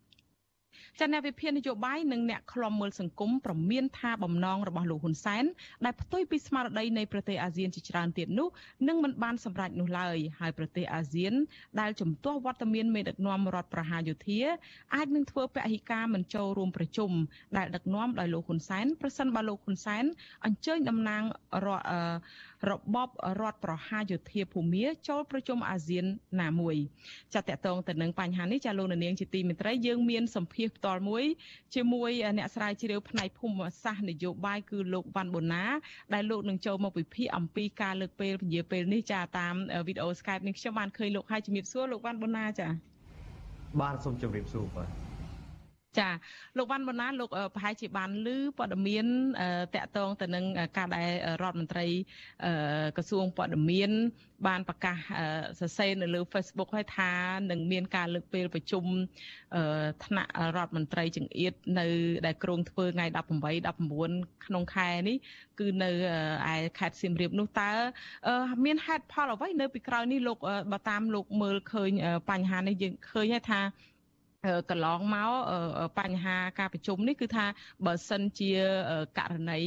[0.99, 5.43] ចាអ្នកវិភាគនយោបាយនិងអ្នកខ្លំមើលសង្គមប្រមានថាបំណងរបស់លោកហ៊ុនសែន
[5.85, 8.47] ដែលផ្ទុយពីស្មារតីនៃប្រទេសអាស៊ានជាច្រើនទៀតនោះ
[8.88, 11.33] នឹងមិនបានសម្រេចនោះឡើយហើយប្រទេសអាស៊ាន
[11.79, 14.41] ដែលជំទាស់វត្តមានមេដឹកនាំរដ្ឋប្រហារយោធា
[14.95, 17.11] អាចនឹងធ្វើពហិការមិនចូលរួមប្រជុំ
[17.57, 20.03] ដែលដឹកនាំដោយលោកហ៊ុនសែនប្រសិនបើលោកហ៊ុនសែន
[20.45, 21.23] អញ្ជើញតំណាង
[21.65, 21.85] រដ្ឋ
[22.69, 23.09] របប
[23.41, 26.05] រដ្ឋប្រហារយោធាភូមាចូលប្រជុំអាស៊ាន
[26.41, 26.75] ណាមួយ
[27.33, 31.23] ចាតកតងទៅនឹងបញ្ហានេះចាលោកនាងជាទីមេត្រីយើងមានសម្ភារផ្ទាល់មួយ
[31.75, 35.63] ជាមួយអ្នកស្រាវជ្រាវផ្នែកភូមិសាស្ត្រនយោបាយគឺលោកវ៉ាន់បូណា
[36.13, 39.55] ដែលលោកនឹងចូលមកវិភាគអំពីការលើកពេលពញាពេលនេះចាតាម
[39.87, 42.67] វីដេអូ Skype នេះខ្ញុំបានឃើញលោកហើយជំរាបសួរលោកវ៉ាន់បូណាចា
[43.81, 44.89] បាទសូមជម្រាបសួរបាទ
[45.99, 46.10] ចា
[46.58, 48.27] លោកវ៉ាន់បណ្ណាលោកប្រហែលជាបានឮ
[48.58, 49.05] ព័ត៌មាន
[49.75, 50.45] តកតងទៅនឹង
[50.77, 51.10] ការដែល
[51.41, 51.88] រដ្ឋមន្ត្រី
[52.97, 53.91] ក្រសួងព័ត៌មាន
[54.47, 54.97] បានប្រកាស
[55.60, 57.12] សរសេរនៅលើ Facebook ឲ្យថា
[57.51, 58.84] នឹងមានការលើកពេលប្រជុំ
[60.05, 61.88] ថ្នាក់រដ្ឋមន្ត្រីចង្អៀតនៅ
[62.25, 63.15] ដែលគ្រោងធ្វើថ្ងៃ18
[63.95, 65.17] 19ក្នុងខែនេះ
[65.60, 65.89] គឺនៅ
[66.53, 67.71] ឯខេត្តសៀមរាបនោះតើ
[68.65, 70.38] មានហេតុផលអ្វីនៅពីក្រោយនេះលោក
[70.71, 71.91] បើតាមលោកមើលឃើញ
[72.29, 73.62] បញ្ហានេះយើងឃើញថា
[74.69, 75.31] កន្លងមក
[75.99, 77.45] បញ្ហាការប្រជុំនេះគឺថា
[77.86, 78.51] បើសិនជា
[79.19, 79.60] ករណី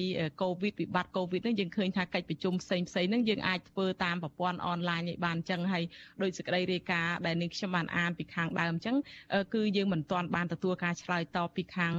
[0.43, 5.85] កូវីដវិបត្តិកូវីដនេះយើងឃើញថាកិច្ចប្រជុំផ្សេងផ្សេងហ្នឹងយើងអាចធ្វើតាមប្រព័ន្ធអនឡាញឲ្យបានអញ្ចឹងហើយ
[6.23, 8.97] ដោយសេចក្តីរាយការណ៍ដែលនេះខ្ញុំបានអានពីខាងដើមអញ្ចឹង
[9.55, 11.93] គឺយើងមិនទាន់បានទទួលការឆ្លើយតបពីខាង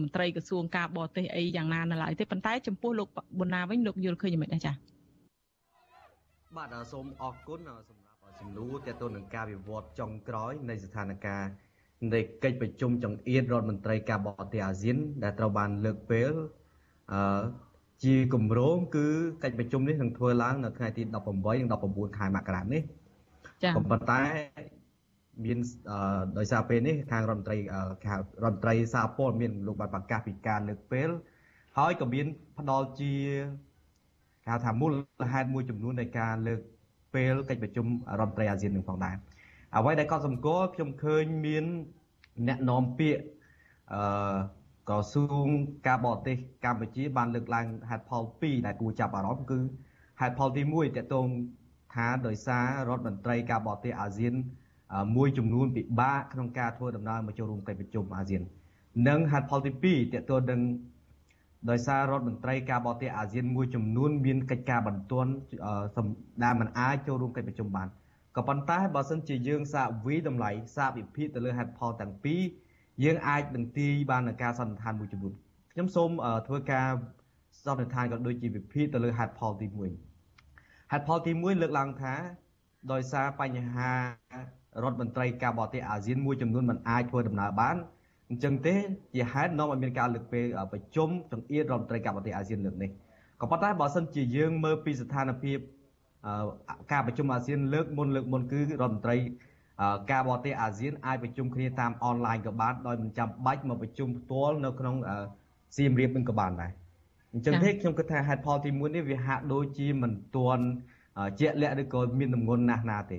[0.00, 4.74] មន្ត្រីក្រសួងការបរទេសអីយ៉ាងណានៅឡើយទេប៉ុន្តែចំពោះលោកប៊ុនណាវិញលោកយល់ឃើញយ៉ាងម៉េចដែរចា៎
[6.56, 11.63] បាទសូមអរគុណសម្រាប់សំណួរទាក់ទងនឹងការវិវត្តចុងក្រោយនៃស្ថានភាព
[12.12, 16.32] នៃកិច្ចប្រជុំចង្អៀតរដ្ឋមន្ត្រីការបរទេសអាស៊ាន ដែលត្រូវបានលើកពេល
[17.12, 17.44] អឺ
[18.04, 19.06] ជាគម្រោងគឺ
[19.42, 22.82] កិច្ចប្រជុំនេះនឹងធ្វើឡើងនៅថ្ងៃទី18និង19ខែមករានេះ
[23.62, 24.20] ចា៎ប៉ុន្តែ
[25.44, 25.58] មាន
[26.38, 27.56] ដោយសារពេលនេះខាងរដ្ឋមន្ត្រី
[28.06, 31.08] ខាងរដ្ឋមន្ត្រីសារពលមានលោកបានប្រកាសពីការលើកពេល
[31.78, 32.26] ហើយក៏មាន
[32.58, 33.12] ផ្ដល់ជា
[34.44, 34.92] គេហៅថាមូល
[35.32, 36.60] ហេតុមួយចំនួននៃការលើក
[37.14, 37.86] ពេលកិច្ចប្រជុំ
[38.20, 39.14] រដ្ឋមន្ត្រីអាស៊ាននឹងផងដែរ
[39.76, 41.64] អ្វីដែលកត់សម្គាល់ខ្ញុំឃើញមាន
[42.48, 43.22] អ្នកនាំពាក្យ
[43.92, 44.36] អឺ
[44.88, 45.48] ក្រសួង
[45.86, 49.58] ការបរទេសកម្ពុជា បានលើកឡើងហេតុផល2ដែលគួរចាប់អារម្មណ៍គឺ
[50.20, 51.26] ហេតុផលទី1តកតង
[51.94, 54.34] ថាដោយសាររដ្ឋមន្ត្រីការបរទេសអាស៊ាន
[55.16, 58.42] មួយចំនួនពិបាកក្នុងការធ្វើដំណើរមកចូលរួមកិច្ចប្រជុំអាស៊ាន
[59.08, 60.60] និងហេតុផលទី2តកតងនឹង
[61.70, 65.30] ដោយសាររដ្ឋមន្ត្រីការបរទេសអាស៊ានមួយចំនួនមានកិច្ចការបន្ទាន់
[66.44, 67.88] ដែលមិនអាចចូលរួមកិច្ចប្រជុំបាន
[68.36, 72.42] ក៏ប៉ុន្តែបើសិនជាយើងសាកវិតម្លៃសាកវិភាគទៅលើហេតុផលទាំងពីរ
[73.04, 75.32] យើងអាចនឹងទីបាននឹងការសន្និដ្ឋានមួយចំនួន
[75.72, 76.10] ខ្ញុំសូម
[76.46, 76.88] ធ្វើការ
[77.64, 79.66] សន្និដ្ឋានក៏ដូចជាវិភាគទៅលើហេតុផលទី
[80.30, 82.14] 1ហេតុផលទី1លើកឡើងថា
[82.92, 83.90] ដោយសារបញ្ហា
[84.82, 87.76] រដ្ឋមន្ត្រីការបរទេសអាស៊ានមួយចំនួនមិនអាចធ្វើដំណើរបាន
[88.30, 88.74] អញ្ចឹងទេ
[89.14, 92.90] ជាហេតុនាំឲ្យមានការលើកពេលប្រជុំចង្អៀតរដ្ឋមន្ត្រីការបរទេសអាស៊ានលើកនេះ
[93.40, 95.58] ក៏ប៉ុន្តែបើសិនជាយើងមើលពីស្ថានភាព
[96.92, 99.16] ការប្រជុំអាស៊ានលើកមុនលើកមុនគឺរដ្ឋមន្ត្រី
[100.10, 104.96] ការបរទេសអាស៊ានអាចប្រជុំគ្នាតាមអនឡាញក៏បានដោយមិនចាំបាច់មកប្រជុំផ្ទាល់នៅក្នុង
[105.76, 106.72] សៀមរាបនឹងក៏បានដែរ
[107.32, 110.64] អញ្ចឹងទេខ្ញុំគិតថាហេតុផលទី1នេះវាហាក់ដូចជាមិនទាន់
[111.40, 113.18] ជាក់លាក់ឬក៏មានទម្ងន់ណាស់ណាទេ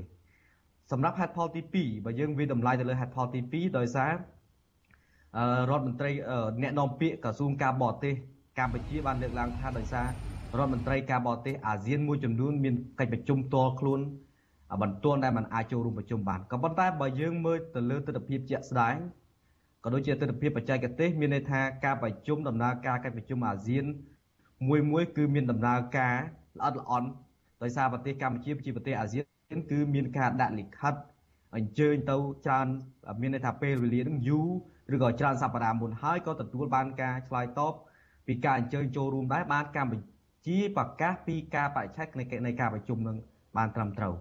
[0.91, 4.11] សម្រាប់ហេតុផលទី2បើយើងវាតម្លៃទៅលើហេតុផលទី2ដោយសារ
[5.69, 6.11] រដ្ឋមន្ត្រី
[6.61, 8.13] អ្នកនាំពាក្យក្រសួងការបរទេស
[8.59, 10.07] កម្ពុជាបានលើកឡើងថាដោយសារ
[10.59, 13.99] រដ្ឋមន្ត្រីការបរទេសអាស៊ានមួយចំនួនមានកិច្ចប្រជុំផ្ទាល់ខ្លួន
[14.81, 18.95] បន្ទាន់ដែលมันអាចចូលរួមប្រជុំបានក៏ប៉ុន្តែបើយើងមើលទៅលើទស្សនវិជ្ជាជាក់ស្ដែង
[19.83, 23.85] ក៏ដូចជាទស្សនវិជ្ជាបច្ចេកទេសមានន័យថាការប្រជុំដំណើរការកិច្ចប្រជុំអាស៊ាន
[24.67, 26.15] មួយមួយគឺមានដំណើរការ
[26.57, 27.07] ល្អិតល្អន់
[27.61, 29.21] ដោយសារប្រទេសកម្ពុជាជាប្រទេសអាស៊ា
[29.57, 30.93] នគឺមានការដាក់លិខិត
[31.55, 32.67] អញ្ជើញទៅច្រើន
[33.21, 34.47] មានន័យថាពេលវេលានឹងយូរ
[34.95, 37.73] ឬក៏ច្រើនសប្តាហ៍មុនហើយក៏ទទួលបានការឆ្លើយតប
[38.27, 40.14] ពីការអញ្ជើញចូលរួមដែរបានកម្ពុជា
[40.45, 42.07] ជាប្រកាសពីការបរិច្ឆេទ
[42.45, 43.17] នៃការប្រជុំនឹង
[43.57, 44.13] បានត្រឹមត្រូវ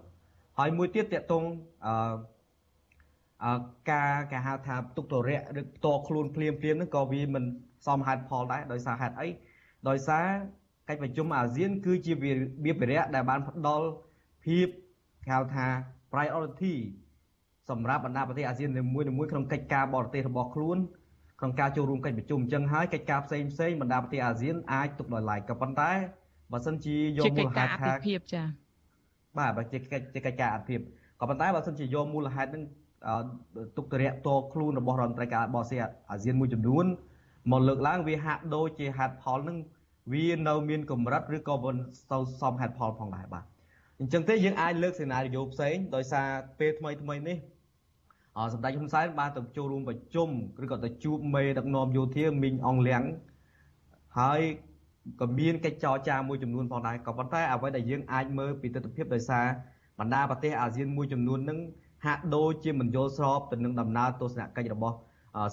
[0.59, 1.43] ហើយមួយទៀតតកតង
[1.85, 3.59] អឺ
[3.91, 7.43] ការគេហៅថាទុកទរៈឬផ្ទាល់ខ្លួនភ្លាមភ្លាមហ្នឹងក៏វាមិន
[7.87, 9.27] សមហេតុផលដែរដោយសារហេតុអី
[9.89, 10.25] ដោយសារ
[10.89, 12.13] កិច្ចប្រជុំអាស៊ាន គឺជា
[12.65, 13.87] វាភារៈដែលបានផ្ដល់
[14.45, 14.67] ភាព
[15.29, 15.67] ហៅថា
[16.11, 16.75] priority
[17.69, 20.77] សម្រាប់បណ្ដាប្រទេសអាស៊ាននីមួយៗក្នុងកិច្ចការបរទេសរបស់ខ្លួន
[21.39, 25.91] ក្នុងការចូលរួមកិច្ចប្រជុំអញ្ចឹងហើយកិច្ចការផ្សេងផ្សេងបណ្ដាប្រទេសអាស៊ានអាចទុកដោយឡែកក៏ប៉ុន្តែ
[26.51, 28.43] បើសិនជាយកមូលហេតុថាភាពចា
[29.37, 30.79] បាទបើជាកិច្ចជាកិច្ចការអភិប
[31.19, 32.63] ក៏ប៉ុន្តែបើសិនជាយកមូលហេតុនឹង
[33.77, 35.79] ទុកតរៈតខ្លួនរបស់រដ្ឋមន្ត្រីការបរទេស
[36.11, 36.85] អាស៊ានមួយចំនួន
[37.51, 39.57] មកលើកឡើងវាហាក់ដូចជាហេតុផលនឹង
[40.13, 41.75] វានៅមានកម្រិតឬក៏មិន
[42.11, 43.43] ទៅសមហេតុផលផងដែរបាទ
[43.99, 46.27] អញ្ចឹងទេយើងអាចលើកសេណារីយ៉ូផ្សេងដោយសារ
[46.59, 47.54] ពេលថ្មីថ្មីនេះអ
[48.53, 50.29] សម្ដេចហ៊ុនសែនបានទៅចូលរួមប្រជុំ
[50.63, 53.03] ឬក៏ទៅជួបមេដឹកនាំយោធាមីងអងលៀង
[54.19, 54.41] ហើយ
[55.21, 59.45] ក៏មានកិច្ចចរចាមួយចំនួនផងដែរក៏ប៉ុន្តែអ្វីដែលយើងអាចមើលពីទស្សនវិជ្ជាដោយសារ
[59.99, 61.59] បណ្ដាប្រទេសអាស៊ានមួយចំនួននឹង
[62.05, 64.95] ហាក់ដូចជាមិនយល់ស្របទៅនឹងដំណើរទស្សនកិច្ចរបស់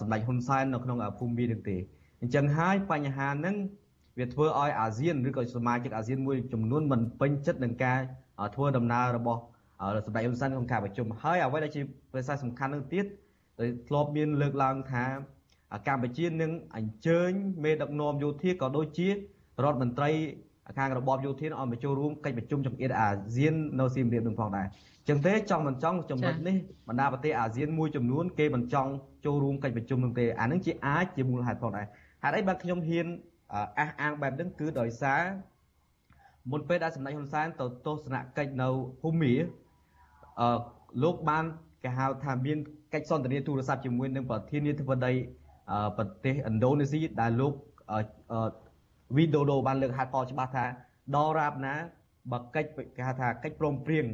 [0.00, 1.76] សម្ដេចហ៊ុនសែននៅក្នុងភូមិមីនឹងទេ
[2.22, 3.56] អញ្ចឹងហើយបញ្ហាហ្នឹង
[4.18, 7.98] វាធ្វើឲ្យអាស៊ានឬក៏សមាជិកអាស៊ានមួយចំនួនមិនពេញចិត្តនឹងការ
[8.54, 9.40] ធ្វើដំណើររបស់
[10.06, 13.04] សម្ដេចហ៊ុនសែនក្នុងការប្រជុំហើយអ្វីដែលជាប្រសាសំខាន់នឹងទៀត
[13.60, 15.04] ដែលធ្លាប់មានលើកឡើងថា
[15.88, 17.30] កម្ពុជានឹងអញ្ជើញ
[17.64, 19.12] មេដឹកនាំយោធាក៏ដូចជារ
[19.70, 20.10] ដ្ឋមន្ត្រី
[20.78, 24.66] ខាងរបបយោធាឲ្យមកចូលរួមកិច្ចប្រជុំចង្អៀតអាស៊ាននៅសៀមរាបនឹងផងដែរ
[25.08, 26.56] ចឹងទេចង់មិនចង់ចំណុចនេះ
[26.88, 28.90] បណ្ដាប្រទេសអាស៊ានមួយចំនួនគេមិនចង់
[29.24, 31.86] ចូលរួមកិច្ចប្រជុំនឹងទេអានឹងជាអាចជាមូលហេតុផងដែរ
[32.22, 33.06] ហេតុអីបាទខ្ញុំហ៊ាន
[33.78, 35.22] អះអាងបែបហ្នឹងគឺដោយសារ
[36.50, 38.68] មុនពេលដែលសម្ដេចហ៊ុនសែនទៅទស្សនកិច្ចនៅ
[39.02, 39.34] ភូមា
[40.39, 40.57] អឺ
[41.03, 41.45] លោកបាន
[41.83, 42.57] គេហៅថាមាន
[42.93, 45.13] កិច្ចសន្ទនាទូរស័ព្ទជាមួយនឹងប្រធានាធិបតី
[45.97, 47.53] ប្រទេសឥណ្ឌូនេស៊ីដែលលោក
[49.15, 50.65] វីដូដូបានលើកហេតុផលច្បាស់ថា
[51.15, 51.73] ដល់រាបណា
[52.31, 54.05] បើកិច្ចគេហៅថាកិច្ចព្រមព្រៀង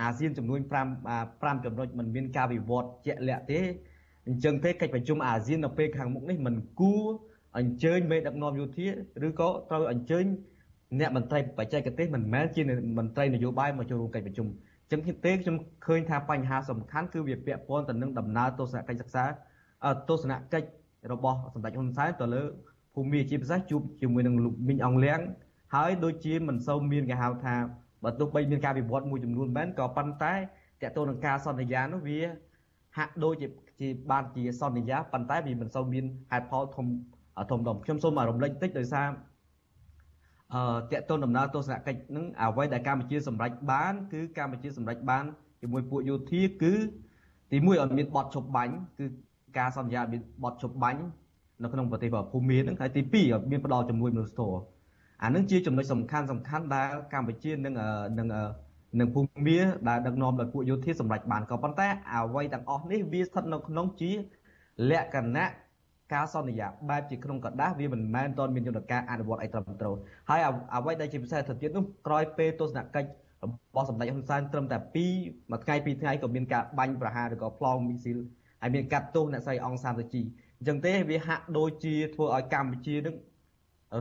[0.00, 0.72] អាស៊ានចំនួន5
[1.12, 3.60] 5ចំណុចมันមានការវិវត្តជាក់លាក់ទេ
[4.26, 7.04] អញ្ចឹងទេកិច្ចប្រជុំអាស៊ាននៅពេលខាងមុខនេះมันគួរ
[7.58, 8.86] អញ្ជើញមេដឹកនាំយោធា
[9.26, 10.24] ឬក៏ត្រូវអញ្ជើញ
[11.00, 12.62] អ្នកមន្ត្រីបច្ចេកទេសមិនមែនជា
[12.98, 14.46] មន្ត្រីនយោបាយមកចូលរួមកិច្ចប្រជុំ
[14.91, 15.55] អញ្ចឹងទេខ្ញុំ
[15.85, 19.23] ឃើញថាបញ្ហាសំខាន់គឺវាពាក់ព័ន្ធទៅនឹងដំណើរទស្សនកិច្ចសិក្សា
[20.09, 20.67] ទស្សនកិច្ច
[21.11, 22.43] របស់សម្ដេចហ៊ុនសែនទៅលើ
[22.93, 25.19] ភូមិជាពិសេសជួបជាមួយនឹងលោកមីងអងលៀង
[25.75, 27.55] ហើយដូចជាមិនសូវមានគេហៅថា
[28.03, 30.39] បើទោះបីមានការវិវត្តមួយចំនួនមែនក៏ប៉ុន្តែត
[30.81, 32.19] កតទៅនឹងការសន្យានោះវា
[32.97, 33.47] ហាក់ដូចជា
[33.79, 36.87] ជាបានជាសន្យាប៉ុន្តែវាមិនសូវមានហេតុផលធំ
[37.51, 39.07] ធំដុំខ្ញុំសូមរំលឹកតិចដោយសារ
[40.55, 45.23] អឺតកតទៅដំណើរទស្សនកិច្ចនឹងអ្វីដែលកម្ពុជាសម្រេចបាន គឺកម្ពុជាសម្រេចបាន
[45.61, 46.73] ជាមួយពួកយោធាគឺ
[47.51, 49.05] ទី1ឲ្យមានបទឈប់បាញ់គឺ
[49.57, 51.01] ការសន្យាមានបទឈប់បាញ់
[51.63, 54.59] នៅក្នុងប្រទេសភូមាហ្នឹងហើយទី2ឲ្យមានផ្ដល់ជំនួយមនុស្សធម៌
[55.23, 57.73] អានឹងជាចំណុចសំខាន់សំខាន់ដែលកម្ពុជានឹង
[58.19, 58.27] នឹង
[58.99, 64.11] នឹងភូមាដែលដឹកនាំដោយពួកយោធាសម្រេចបានក៏ប៉ុន្តែអ្វីទាំងអស់នេះវាស្ថិតនៅក្នុងជា
[64.91, 65.51] លក្ខណៈ
[66.14, 69.94] ការសន្យាបែបជាក្នុងกระดาษវាមិនមែនតមានយន្តការអនុវត្តអីត្រឹមត្រូវ
[70.30, 70.40] ហើយ
[70.74, 73.08] អ្វីដែលជាពិសេសទៅទៀតនោះក្រោយពេលទស្សនកិច្ច
[73.44, 78.18] របស់សម្ដេចហ៊ុនសែនត្រឹមតែ2មួយថ្ងៃពីរថ្ងៃក៏មានការបាញ់ប្រហារឬក៏ប្លង់មីស៊ីល
[78.62, 80.22] ហើយមានកាត់ទោសអ្នកស្រីអង្គសានសុជី
[80.58, 83.14] អញ្ចឹងទេវាហាក់ដូចជាធ្វើឲ្យកម្ពុជានឹង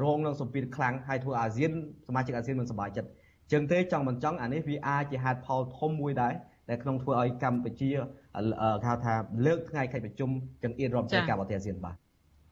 [0.03, 1.71] រងនឹងសម្ពាធខ្លាំងហើយធ្វើអាស៊ាន
[2.07, 6.34] សមាជិកអាស៊ានមិនសប្បាយចិត្តអញ្ចឹងទេចង់មិនចង់អានេះវាអាចជាហេតុផលធំមួយដែរ
[6.69, 7.89] ដែលក្នុងធ្វើឲ្យកម្ពុជា
[8.35, 8.43] គេ
[8.87, 9.14] ហៅថា
[9.47, 10.30] លើកថ្ងៃកិច្ចប្រជុំ
[10.64, 11.97] ចង្អៀតរដ្ឋមន្ត្រីការបរទេសអាស៊ានបាទ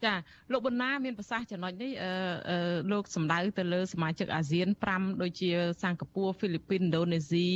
[0.05, 0.13] ចា
[0.51, 2.57] លោកបណ្ណាមានប្រសាសន៍ចំណុចនេះអឺ
[2.91, 5.49] លោកសម្ដៅទៅលើសមាជិកអាស៊ាន5ដូចជា
[5.83, 7.47] សិង្ហបុរីហ្វីលីពីនឥណ្ឌូនេស៊ី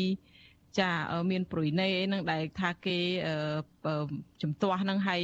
[0.80, 0.92] ចា
[1.32, 2.98] មានប្រុយណេនឹងដែលថាគេ
[4.42, 5.22] ជំទាស់នឹងហើយ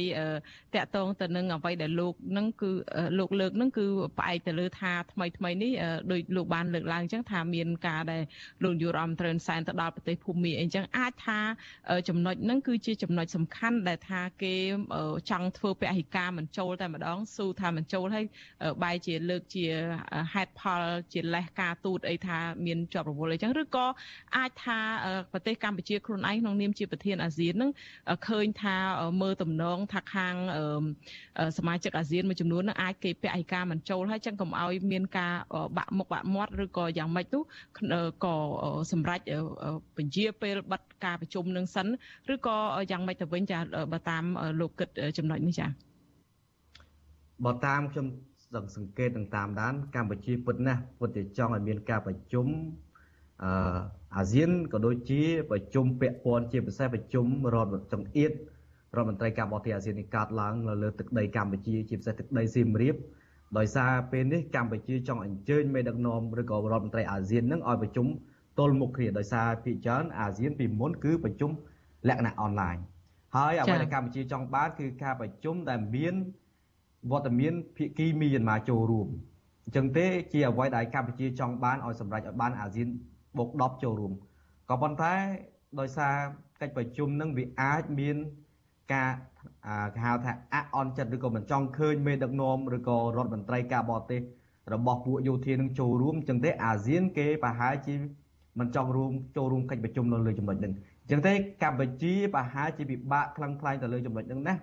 [0.74, 2.70] តាក់ទងទៅនឹងអ្វីដែលលោកនឹងគឺ
[3.18, 3.86] លោកលើកនឹងគឺ
[4.18, 5.72] ផ្អែកទៅលើថាថ្មីថ្មីនេះ
[6.12, 8.22] ដោយលោកបានលើកឡើងអញ្ចឹងថាមានការដែល
[8.64, 11.40] លោកយុរ៉មត្រឹនសែនទៅដល់ប្រទេសភូមាអីចឹងអាចថា
[12.08, 14.54] ចំណុចហ្នឹងគឺជាចំណុចសំខាន់ដែលថាគេ
[15.30, 18.24] ចង់ធ្វើពហិការមិនចូលតែម្ដងស៊ូថាមិនចូលហើយ
[18.82, 19.66] បែរជាលើកជា
[20.34, 20.82] ហេតុផល
[21.12, 23.86] ជាលេសការទូតអីថាមានជាប់រវល់អីចឹងឬក៏
[24.36, 24.78] អាចថា
[25.34, 27.70] ប្រទេសកម្ពុជាខ្លួនឯងក្នុងនាមជាប្រធានអាស៊ាននឹង
[28.28, 28.76] ឃើញថា
[29.22, 30.34] មើលទំនងថាខាង
[31.58, 35.34] សមាជិកអាស៊ានមួយចំនួននឹងអាចគេពាក់ឯកាមិនចូលហើយចឹងកុំឲ្យមានការ
[35.76, 37.42] បាក់មុខបាក់មាត់ឬក៏យ៉ាងម៉េចនោះ
[38.24, 38.34] ក៏
[38.92, 39.22] សម្រាប់
[39.96, 41.86] ពជាពេលបិទការប្រជុំនឹងសិន
[42.34, 42.56] ឬក៏
[42.90, 43.58] យ៉ាងម៉េចទៅវិញចា
[43.92, 44.24] បើតាម
[44.60, 45.66] លោកគិតចំណុចនេះចា
[47.44, 48.06] បើតាមខ្ញុំ
[48.76, 52.46] សង្កេតនឹងតាមដានកម្ពុជាពិតណាស់ពិតជាចង់ឲ្យមានការប្រជុំ
[53.42, 53.50] អឺ
[54.16, 58.32] អាស៊ានក៏ដូចជាប្រជុំពាក់ព័ន្ធជាពិសេសប្រជុំរដ្ឋចង្អៀត
[58.96, 62.96] រដ្ឋមន្ត្រីការបរទេសអាស៊ាននេះកាត់ឡើងនៅលើទឹកដីកម្ពុជាជាពិសេសទឹកដីសៀមរាប
[63.58, 68.06] ដោយសារពេលនេះកម្ពុជាចង់អញ្ជើញមេដឹកនាំឬក៏រដ្ឋមន្ត្រីអាស៊ាននឹងឲ្យប្រជុំ
[68.58, 71.50] ទល់មុខគ្នាដោយសារភាគច្រើនអាស៊ានពីមុនគឺប្រជុំ
[72.08, 72.76] លក្ខណៈអនឡាញ
[73.36, 76.14] ហើយអ្វីដែលកម្ពុជាចង់បានគឺការប្រជុំដែលមាន
[77.10, 79.08] វត្តមានភាគីមីយ៉ាន់ម៉ាចូលរួម
[79.64, 82.88] អញ្ចឹងទេជាអ្វីដែលកម្ពុជាចង់បានឲ្យសម្រេចឲ្យបានអាស៊ាន
[83.38, 84.12] បូក10ចូលរួម
[84.70, 85.14] ក៏ប៉ុន្តែ
[85.80, 86.14] ដោយសារ
[86.60, 88.16] កិច្ចប្រជុំនឹងវាអាចមាន
[88.94, 89.10] ការ
[89.94, 94.20] គេហៅថាអអន់ចិត្តឬក៏មិនចង់ឃើញមេដឹកនាំឬក៏រដ្ឋមន្ត្រីការបរទេស
[94.74, 97.94] របស់ពួកយោធានឹងចូលរួមចឹងទេអាស៊ានគេប្រហែលជា
[98.60, 100.72] មិនចង់រួមចូលរួមកិច្ចប្រជុំនៅលើចំណុចនេះ
[101.10, 101.32] ចឹងទេ
[101.62, 104.54] កម្ពុជាប្រហែលជាពិបាកខ្លាំងខ្លាយទៅលើចំណុចនេះណា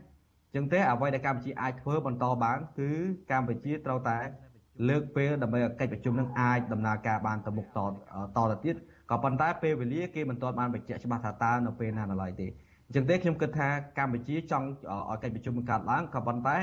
[0.56, 2.90] ចឹងទេអ្វីដែលកម្ពុជាអាចធ្វើបន្តបានគឺ
[3.32, 4.18] កម្ពុជាត្រូវតែ
[4.90, 7.92] លើកពេលដើម្បីឲ្យកិច្ចប្រជុំនឹងអាចដំណើរការបានទៅមុខតត
[8.38, 8.76] ទៅទៀត
[9.12, 12.48] ក៏ប៉ុន្តែពេលវេលាគេមិនទាន់បានបញ្ជាក់ច្បាស់ថាតើនៅពេលណានៅឡើយទេ
[12.88, 14.68] អញ្ចឹងទេខ្ញុំគិតថាកម្ពុជាចង់
[15.10, 16.58] ឲ្យកិច្ចប្រជុំនឹងកើតឡើងក៏ប៉ុន្តែ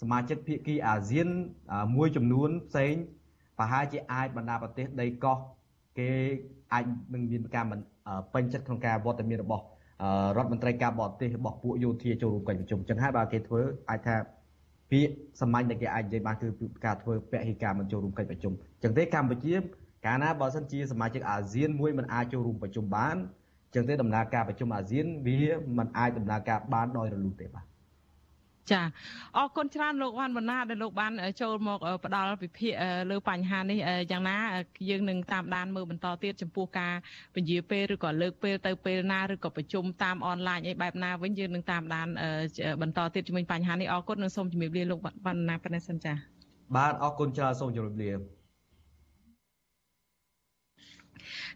[0.00, 1.28] សមាជិកភាគីអាស៊ាន
[1.96, 2.94] មួយចំនួនផ្សេង
[3.58, 5.36] ប្រហែលជាអាចបណ្ដាប្រទេសដីកោះ
[5.98, 6.10] គេ
[6.72, 6.84] អាច
[7.14, 7.78] នឹងមានការមិន
[8.34, 9.64] ពេញចិត្តក្នុងការវត្តមានរបស់
[10.36, 14.14] រដ្ឋមន្ត្រីការបរទេសរបស់ពួកយោធាចូលរួមកិច្ចប្រជុំចឹងហើយបើគេធ្វើអាចថា
[14.90, 16.48] ពាក្យសម្ាញ់ដែលគេអាចនិយាយបានគឺ
[16.84, 19.54] ការធ្វើពហិការមិនចូលរួមកិច្ចប្រជុំចឹងទេកម្ពុជា
[20.06, 23.16] កាលណាបើសិនជាសមាជិកអាស៊ានមួយមិនអាចចូលរួមប្រជុំបាន
[23.74, 25.40] ចឹងទេដំណើរការប្រជុំអាស៊ានវា
[25.78, 27.67] មិនអាចដំណើរការបានដោយរលូនទេបាទ
[28.72, 28.82] ចា
[29.36, 32.72] អរគុណច្រើនលោកវ៉ាន់បណ្ណាដែលលោកបានចូលមកផ្ដល់វិភាគ
[33.10, 33.78] លើបញ្ហានេះ
[34.10, 34.36] យ៉ាងណា
[34.90, 36.94] យើងនឹងតាមដានមើលបន្តទៀតចំពោះការ
[37.34, 42.08] ពន្យាពេលឬក៏លើកពេលទៅពេលណាឬក៏ប្រជុំតាមអនឡាញអីបែបណាវិញយើងនឹងតាមដាន
[42.82, 46.12] បន្តទៀតជាមួយបញ្ហានេះអរគុណនិងសូមជម្រាបលាលោកវណ្ណាប៉ុណ្ណេះសិនចា
[46.76, 48.12] បាទអរគុណច្រើនសូមជម្រាបលា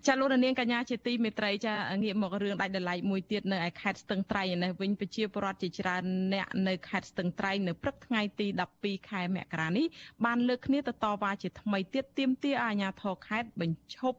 [0.07, 6.03] ចាលោកនាងកញ្ញាជាទីមេត្រីចាងាកមករឿងដាច់ដライមួយទៀតនៅឯខេត្តស្ទឹងត្រែងនេះវិញប្រជាពលរដ្ឋជាច្រើន
[6.35, 8.47] អ្នកនៅខេត្តស្ទឹងត្រែងនៅព្រឹកថ្ងៃទី
[8.79, 9.87] 12ខែមករានេះ
[10.25, 14.19] បានលើកគ្នាទៅតវ៉ាជាថ្មីទៀតទាមទារឲ្យអាជ្ញាធរខេត្តបញ្ឈប់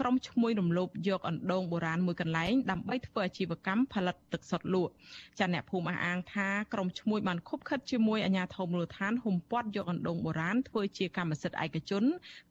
[0.00, 4.92] ក្រុមឈ្មួញរំលោភយកអណ្ដូងបុរាណមួយកន្លែងដើម្បីធ្វើអាជីវកម្មផលិតទឹកសុទ្ធលក់
[5.38, 12.04] ចាអ្នកភូមិអះអាងថាក្រុមឈ្មួញបានខុបខិតជាមួយអាជ្ញាធរមូលដ្ឋានហ៊ុំព័ទ្ធយកអណ្ដូងបុរាណធ្វើជាកម្មសិទ្ធិឯកជន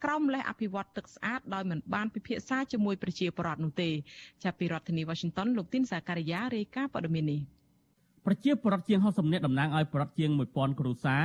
[0.03, 3.89] ក្រោមលេសអភិវឌ្ឍទឹកស្អាតដោយមិនបានពិភាក្សាជាមួយប្រជាពលរដ្ឋនោះទេ
[4.43, 7.41] ចាប់ពីរដ្ឋធានី Washington លោកទីនសាការីយ៉ារាយការណ៍ព័ត៌មាននេះ
[8.25, 11.23] ប្រជាពលរដ្ឋជាង60នាក់តំណាងឲ្យពលរដ្ឋជាង1000គ្រួសារ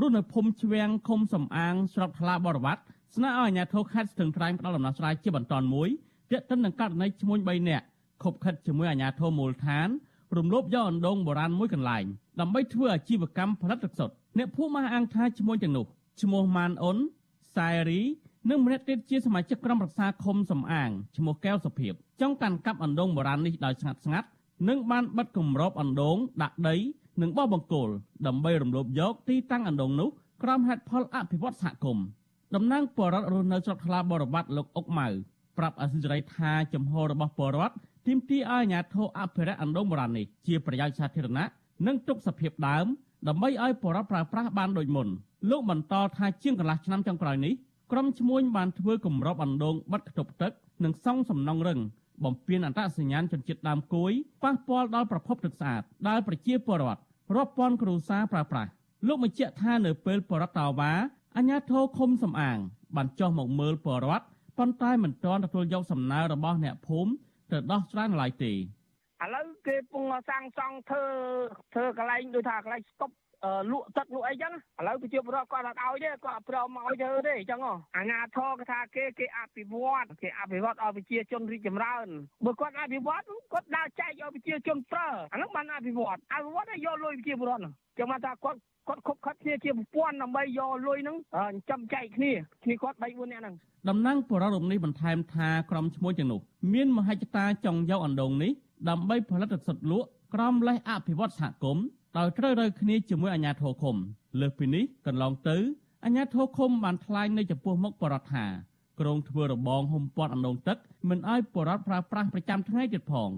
[0.00, 2.82] រស់នៅភូមិជ្វាំងឃុំសំអាងស្រុកថ្លាបរវត្ត
[3.16, 5.88] ស្នើឲ្យអាជ្ញាធរខេត្តស្ទឹងត្រែងផ្ដល់ដំណោះស្រាយជាបន្តមួយ
[6.30, 7.84] ទាក់ទិននឹងករណីឈ្មួញ3នាក់
[8.22, 9.88] ខົບខិតជាមួយអាជ្ញាធរមូលដ្ឋាន
[10.36, 12.04] រំលោភយកអណ្ដូងបុរាណមួយកន្លែង
[12.40, 15.86] ដើម្បីធ្វើអាជីវកម្មផលិតទឹកសុទ្ធអ្នកភូមិអះអាងថាឈ្មួញទាំងនោះ
[16.22, 16.96] ឈ្មោះម៉ានអ៊ុន
[17.54, 18.00] សែរី
[18.48, 24.28] និងម្នាក់ទៀតជាសមាជិកក្រុមប្រឹក្សាឃុំសំអាងឈ្មោះកែវសុភាពចង់កាន់កាប់អណ្ដូងបុរាណនេះដោយស្ងាត់ស្ងាត់
[24.68, 26.76] និងបានបិទគម្របអណ្ដូងដាក់ដី
[27.22, 27.88] និងបោះបង្គោល
[28.26, 30.08] ដើម្បីរំលោភយកទីតាំងអណ្ដូងនោះ
[30.42, 32.04] ក្រោមហេតុផលអភិវឌ្ឍសហគមន៍
[32.54, 35.08] តំណាងបរដ្ឋរស់នៅស្រុកថ្លាបរវត្តលោកអុកម៉ៅ
[35.58, 37.74] ប្រាប់អសិរ័យថាចំហរបស់បរដ្ឋ
[38.06, 41.46] ទាមទារឲ្យអាជ្ញាធរអភិរក្សអណ្ដូងបុរាណនេះជាប្រយោជន៍សាធារណៈ
[41.86, 42.86] និងទុកសភាពដើម
[43.28, 45.08] ដើម្បីឲ្យបរដ្ឋប្រើប្រាស់បានដូចមុន
[45.50, 47.54] លោកបន្តថាជាងកន្លះឆ្នាំចុងក្រោយនេះ
[47.92, 50.52] ក្រុមឈ្មួញបានធ្វើគម្របអណ្ដូងបិទខ្ទប់ទឹក
[50.84, 51.80] និងសង់សំណង់រឹង
[52.24, 54.12] បំពេញអត្តសញ្ញាណជនជាតិដើមគួយ
[54.42, 57.00] ប៉ះពាល់ដល់ប្រភពទឹកស្អាតដែលប្រជាពលរដ្ឋ
[57.36, 58.70] រាប់ពាន់គ្រួសារប្រើប្រាស់
[59.06, 60.92] លោកបញ្ជាក់ថានៅពេលបរដ្ឋតាវ៉ា
[61.36, 62.58] អាញាធរឃុំសំអាង
[62.96, 64.24] បានចុះមកមើលបរដ្ឋ
[64.58, 67.10] ប៉ុន្តែមិនទាន់ទទួលយកសំណើរបស់អ្នកភូមិ
[67.52, 68.56] ទៅដោះស្រាយឡើយទេឥ
[69.34, 71.04] ឡូវគេពងសាងសង់ធ្វើ
[71.74, 73.10] ធ្វើកន្លែងដូចថាកន្លែងស្តុប
[73.70, 77.60] លក់ទឹកលក់អីចឹងឥឡូវប្រជាពលរដ្ឋគាត់អត់ឲ្យទេគាត់អត់ព្រមឲ្យធ្វើទេចឹង
[77.96, 82.06] អាញាធរគេថាគេគេអភិវឌ្ឍគេអភិវឌ្ឍឲ្យប្រជាជនរីកចម្រើន
[82.44, 83.22] បើគាត់អភិវឌ្ឍ
[83.52, 87.62] គាត់ដើរចែកឲ្យប្រជាជនប្រើអានោះបានអភិវឌ្ឍអភិវឌ្ឍឲ្យយកលុយប្រជាពលរដ្ឋ
[87.98, 91.16] ចឹងមកថាគាត់គាត់ខົບខិតគ្នាជាប្រព័ន្ធដើម្បីយកលុយហ្នឹង
[91.70, 92.30] ចំចែកគ្នា
[92.64, 93.54] គ្នាគាត់3 4នាក់ហ្នឹង
[93.88, 96.40] តំណាងបរិរមនេះបន្ថែមថាក្រុមឈ្មោះទាំងនោះ
[96.72, 98.52] មានមហិច្ឆតាចង់យកអណ្ដូងនេះ
[98.88, 101.84] ដើម្បីផលិតទឹកសុទ្ធលក់ក្រោមលេសអភិវឌ្ឍសហគមន៍
[102.18, 103.96] ដោយត្រូវរើគ្នាជាមួយអាជ្ញាធរឃុំ
[104.40, 105.56] លើសពីនេះកន្លងទៅ
[106.04, 108.44] អាជ្ញាធរឃុំបានថ្លែងនៅចំពោះមុខបរដ្ឋថា
[109.00, 113.30] ក្រងធ្វើរបងហុំព័ទ្ធអណ្ដូងទឹកមិនឲ្យបរដ្ឋប្រើប្រាស់ប្រចាំថ្ងៃទៀតផង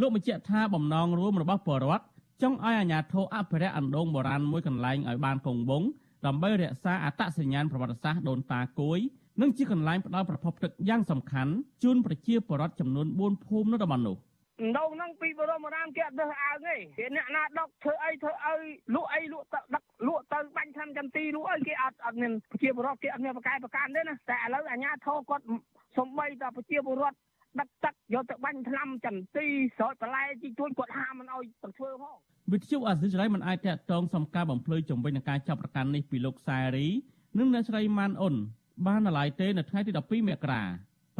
[0.00, 2.04] លោកបញ្ជាក់ថាបំណងរួមរបស់បរដ្ឋ
[2.42, 5.88] ចង់ឲ្យអាជ្ញាធរអភិរក្សអណ្ដូងបុរាណមួយកន្លែងឲ្យបានគង់វង្ស
[6.26, 8.98] ដើម្បីរក្សាអត្តសញ្ញាណប្រវត្តិសាស្ត្រដូនតាគួយ
[9.40, 11.52] និងជាកន្លែងផ្ដល់ប្រភពទឹកយ៉ាងសំខាន់
[11.82, 14.16] ជូនប្រជាពលរដ្ឋចំនួន4ភូមិនៅតំបន់នោះ
[14.78, 18.54] ដូងហ្នឹងពីបរមរាមគេអត់ដើរអើងទេគេអ្នកណាដកធ្វើអីធ្វើអី
[18.94, 25.44] លក់អីលក់ទៅដឹកលក់ទៅបាញ់ឆ្នាំចន្ទីលក់អីគេអត់អត់មានប្រជាពលរដ្ឋគេអត់មានប្រកែប្រកាន់ទេណាតែឥឡូវអាជ្ញាធរគាត់
[25.98, 27.16] សំបីតែប្រជាពលរដ្ឋ
[27.60, 29.46] ដឹកទឹកយកទៅបាញ់ថ្នាំចន្ទី
[29.76, 32.16] ស្រោចបន្លែជីទួញគាត់ហាមមិនអោយទៅធ្វើផង
[32.52, 36.88] វិទ្យុអាស៊ីសេរីមិនអាចតកតងសំការបំភ្លឺជំវិញនឹងការចាប់ប្រកាន់នេះពីលោកសែរី
[37.38, 38.34] និងអ្នកស្រីម៉ានអ៊ុន
[38.86, 40.62] បាននៅឡើយទេនៅថ្ងៃទី12មករា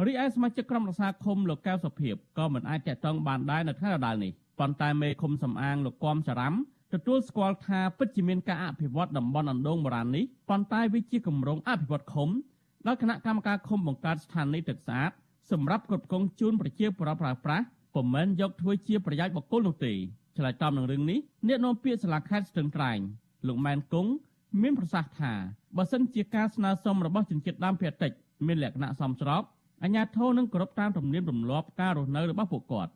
[0.07, 6.53] រីឯសមាជិកក្រុមរក្សាឃុំលោកកៅសុភាពក៏មិនអាចតកតងបានដែរនៅថ្ងៃដដែលនេះប៉ុន្តែមេឃុំសំអាងលោកគំចរ៉ាំ
[6.93, 12.29] ទទួលស្គាល់ថាពិតជាមានការអភិវឌ្ឍតំបន់អណ្ដូងបុរាណនេះប៉ុន្តែវាជាគម្រោងអភិវឌ្ឍឃុំ
[12.87, 15.11] ដោយគណៈកម្មការឃុំបង្កើតស្ថានីយ៍ទឹកស្អាត
[15.51, 19.93] សម្រាប់គ្រប់គ្រងជូនប្រជាពលរដ្ឋប្រើប្រាស់ពុំមែនយកធ្វើជាប្រយោជន៍បុគ្គលនោះទេ
[20.37, 22.99] ឆ្លើយតបនឹងរឿងនេះអ្នកនាំពាក្យសាលាខេត្តស្ទឹងត្រែង
[23.47, 24.11] លោកម៉ែនគង់
[24.61, 25.33] មានប្រសាសន៍ថា
[25.77, 28.11] បើសិនជាការស្នើសុំរបស់ជនជាតិដើមភាគតិច
[28.47, 29.43] មានលក្ខណៈសមស្រប
[29.83, 32.91] អាជ្ញាធរនឹងគោរពតាមទំនៀមទម្លាប់ការរស់នៅរបស់ពួកគាត់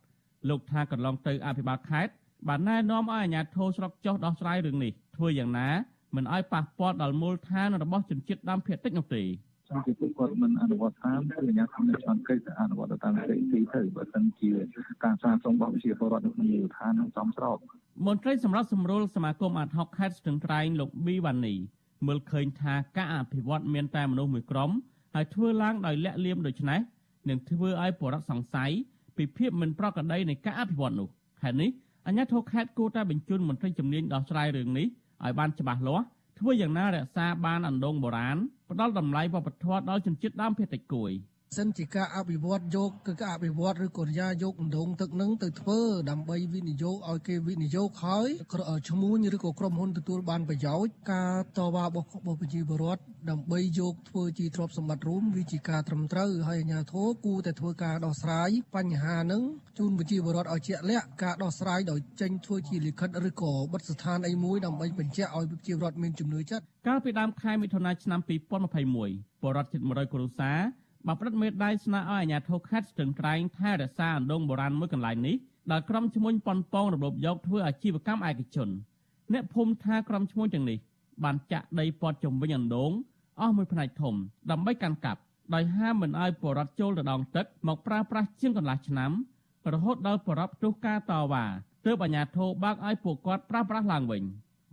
[0.49, 2.13] លោកថាកន្លងទៅអភិបាលខេត្ត
[2.47, 5.69] បានណែនាំឲ្យអាជ្ញាធរស្រុកចុះដោះស្រាយរឿងនេះធ្វើយ៉ាងណា
[6.15, 9.23] មិនឲ្យប៉ះពាល់ដល់មូលដ្ឋានរបស់ជនជាតិដើមភាគតិចនោះទេ
[9.69, 14.49] ចាំពីពួកគាត់មិនអនុវត្តតាមគឺអាជ្ញាធរនៅឆ្លងកិច្ចទៅអនុវត្តតាមសេរីទីទៅបើមិនជា
[15.03, 17.57] ការសាងសង់របស់វិជាពលរដ្ឋនៅក្នុងមូលដ្ឋាននឹងសមស្រប
[18.07, 21.55] មន្ត្រីសម្រាប់សម្រួលសមាគមអាត60ខេត្តស្ទឹងត្រែងលោកប៊ីវ៉ានី
[22.07, 24.71] មើលឃើញថាការអភិវឌ្ឍមានតែមនុស្សមួយក្រុម
[25.15, 26.79] ហើយធ្វើឡើងដោយលាក់លៀមដូច្នេះ
[27.29, 28.71] នឹងធ្វើឲ្យបរិវត្តសង្ស័យ
[29.17, 31.07] ពីភាពមិនប្រក្រតីនៃការអភិវឌ្ឍនោះ
[31.43, 31.69] ហេតុនេះ
[32.07, 34.87] អាជ្ញាធរខេត្តគួរតែបញ្ជូនមន្ត្រីជំនាញដោះស្រាយរឿងនេះ
[35.23, 36.05] ឲ្យបានច្បាស់លាស់
[36.39, 38.37] ធ្វើយ៉ាងណារក្សាបានអណ្ដូងបុរាណ
[38.69, 41.11] ផ្ដល់តម្លៃវប្បធម៌ដល់ជនជាតិដើមភាគតិចគួយ។
[41.57, 45.79] សិនជាការអភិវឌ្ឍយកគឺការអភិវឌ្ឍឬក៏រយាយកអណ្ដូងទឹកនឹងទៅធ្វើ
[46.09, 48.29] ដើម្បីវិនិយោគឲ្យគេវិនិយោគហើយ
[48.89, 59.43] ឈ្មោះឬក៏ក្រុមហ៊ុនទទួលបានប្រយោជន៍ការតវ៉ារបស់របស់ប្រជាពលរដ្ឋដើម្បីយកធ្វើជាទ្រព្យសម្បត្តិរួមវាជាការត្រឹមត្រូវហើយអាជ្ញាធរគួរតែធ្វើការដោះស្រាយបញ្ហានឹង
[59.77, 68.19] ជូនប្រជាពលរដ្ឋឲ្យជាក់លាក់ការដោះស្រាយដោយចេញធ្វើជាលិខិតឬក៏បិទស្ថានអីមួយដើម្បីបញ្ជាក់ឲ្យប្រជាពលរដ្ឋមានជំនឿចិត្តកាលពីដើមខែមិថុនាឆ្នាំ
[68.81, 70.59] 2021ពលរដ្ឋជិត100គ្រួសារ
[71.07, 75.35] បានប្រឌិតមេដៃស្នើឲ្យអាជ្ញាធរខេត្តស្ទឹងត្រែងថែរក្សាអណ្ដូងបុរាណមួយកន្លែងនេះ
[75.71, 78.69] ដែលក្រុមឈ្មួញប៉ុនប៉ងរបបយកធ្វើអាជីវកម្មឯកជន
[79.33, 80.77] អ្នកភូមិថាក្រុមឈ្មួញទាំងនេះ
[81.23, 82.91] បានចាក់ដីព័ទ្ធជំវិញអណ្ដូង
[83.41, 84.15] អស់មួយផ្នែកធំ
[84.51, 85.21] ដើម្បីកាន់កាប់
[85.53, 89.11] ដោយហាមមិនឲ្យបរដ្ឋចូលទៅដងទឹកមកប្រើប្រាស់ជាងកន្លះឆ្នាំ
[89.73, 91.45] រហូតដល់បរដ្ឋទុះការតវ៉ា
[91.85, 94.23] ទើបអាជ្ញាធរបើកឲ្យពួកគាត់ប្រើប្រាស់ឡើងវិញ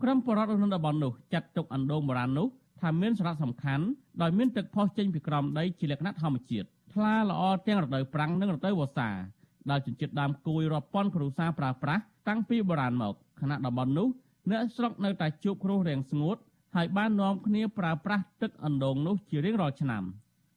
[0.03, 2.49] ក្រុមបរដ្ឋក្នុងតំបន់នោះចាត់ទុកអណ្ដូងបុរាណនោះ
[2.83, 3.85] ថាមានសារៈសំខាន់
[4.23, 9.11] ដោយមានទឹកផុសចេញពីក្រោមដីជាលក្ខណៈធម្មជាតិថ្លាល្អទាំងរដូវប្រាំងនិងរដូវវស្សា
[9.71, 14.09] ដែលជនជាតិដើមគួយរាប់ពាន់គ្រួសារប្រើប្រាស់តាំងពីបុរាណមកខណៈតំបន់នោះ
[14.51, 16.37] អ្នកស្រុកនៅតែជួបគ្រោះរាំងស្ងួត
[16.77, 20.03] ហើយបាននាំគ្នាប្រើប្រាស់ទឹកអណ្ដូងនោះជារៀងរាល់ឆ្នាំ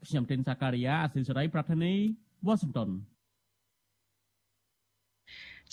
[0.06, 1.94] ខ្ញុំទីនសាការីយ៉ាអសិសរីប្រធានី
[2.46, 2.90] វ៉ាស៊ីនតោន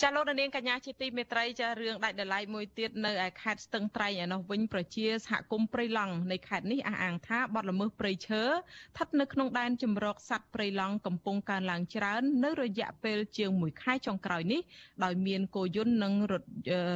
[0.01, 14.61] ចាលោកនាងកញ្ញាជាទីមេត្រីចារឿងដាច់ដライមួយទៀតនៅឯខេត្តស្ទឹងត្រែងឯនោះវិញប្រជាសហគមន៍ព្រៃឡង់នៃខេត្តនេះអះអាងថាបាត់ល្មើសព្រៃឈើស្ថិតនៅក្នុងដែនជំរកសត្វព្រៃឡង់កំពុងកើនឡើងច្រើននៅរយៈពេលជាង1ខែចុងក្រោយនេះ
[15.03, 16.43] ដោយមានគោយន្តនិងរថ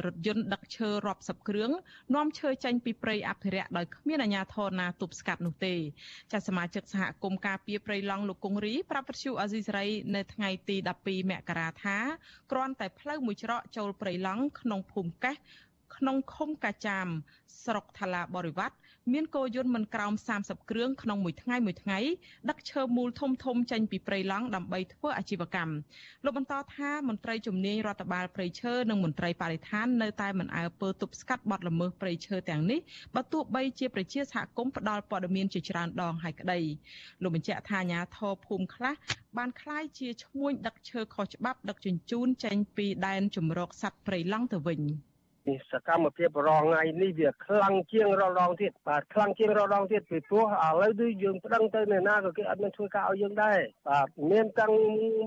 [0.06, 1.70] រថយន្តដឹកឈើរាប់សិបគ្រឿង
[2.14, 5.74] នាំឈើចេញពីព្រៃអភិរក្សដោយគ្មានអាជ្ញាធរណាទប់ស្កាត់នោះទេ
[6.32, 11.98] ចាសមាជិកសហគមន៍ការពារព្រៃឡង់លោកគង្រីប្រាប់ពទ្យុអាស៊ីសេរីនៅថ្ងៃទី12មករាថា
[12.52, 15.36] គ្រាន់តែផ្លូវមួយច្រកចូលព្រៃឡង់ក្នុងភូមិកេះ
[15.96, 17.08] ក្នុងឃុំកាចាម
[17.64, 18.76] ស្រុកថាឡាបរិវត្ត
[19.13, 21.99] មានគោយន្តមិនក្រោម30គ្រឿងក្នុងមួយថ្ងៃមួយថ្ងៃ
[22.49, 25.73] ដឹកឈើមូលធំធំចេញពីព្រៃឡង់ដើម្បីធ្វើអាជីវកម្ម
[26.25, 32.79] លោកបន្តថាមន្ត្រីជំនាញរដ្ឋបាលព្រៃឈើនិងមន្ត្រីបរិស្ថាននៅតែមិនអើពើទប់ស្កាត់បទល្មើសព្រៃឈើទាំងនេះ
[33.15, 36.59] បើទោះបីជាប្រជាសហគមន៍ផ្ដល់ព័ត៌មានជាច្រើនដងហើយក្តី
[37.21, 38.93] លោកបញ្ជាក់ថាអាញាធរភូមិខ្លះ
[39.37, 44.81] បានคล้ายជាឈ្មួញដឹកឈើខុសច្បាប់ដឹកជញ្ជូនចេញពីដែនជំរកសត្វព្រៃឡង់ទៅវិញ។
[45.70, 54.72] សកម្មភាពរងថ្ងៃនេះវាខ្លាំងជាងរលងទៀតបាទខ្លាំងជាងរលងទៀតពីព្រោះឥឡូវនេះយើងប្តឹងទៅអ្នកណាក៏គេអត់មានធ្វើការឲ្យយើងដែរបាទមានទាំង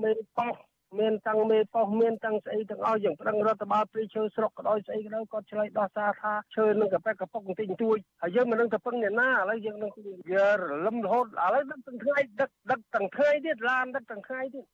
[0.04, 0.54] មានប៉ោះ
[1.00, 9.90] មានទាំងមេប៉ោះមានទាំងស្អីទាំងអស់យើងប្តឹងរដ្ឋបាលព្រៃឈើស្រុកក៏ដោយស្អីក៏ដោយគាត់ឆ្លើយដោះសារថាឈើនឹងកប៉ែកកពុកបន្តិចបន្តួចហើយយើងមិននឹងទៅពឹងអ្នកណាឥឡូវយើងនឹង
[10.30, 14.64] វារលឹមរហូតឥឡូវដឹកទាំងថ្ងៃដឹកដឹកទាំងថ្ងៃទៀតឡានដឹកទាំងថ្ងៃទៀត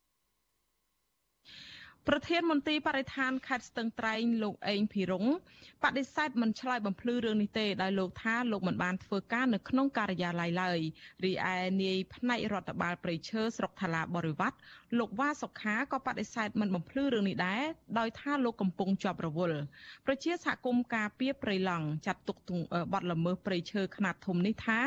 [2.11, 5.27] ប្រធានមន្ត្រីបរិស្ថានខេត្តស្ទឹងត្រែងលោកអេងភិរុង
[5.83, 10.79] បដិសេធមិនឆ្លើយបំភ្លឺរឿងនេះទេដោយលោកថាលោកមិនបានធ្វើការនៅក្នុងការិយាល័យឡើយ
[11.25, 14.57] រីឯនាយផ្នែករដ្ឋបាលព្រៃឈើស្រុកថាឡាបរិវត្ត
[14.99, 17.63] លោកវ៉ាសុខាក៏បដិសេធមិនបំភ្លឺរឿងនេះដែរ
[17.99, 19.59] ដោយថាលោកកំពុងជាប់រវល់
[20.07, 22.37] ប្រជាសហគមន៍ការពារព្រៃឡង់ចាត់ទុក
[22.93, 24.79] បទល្មើសព្រៃឈើខ្នាតធំនេះថា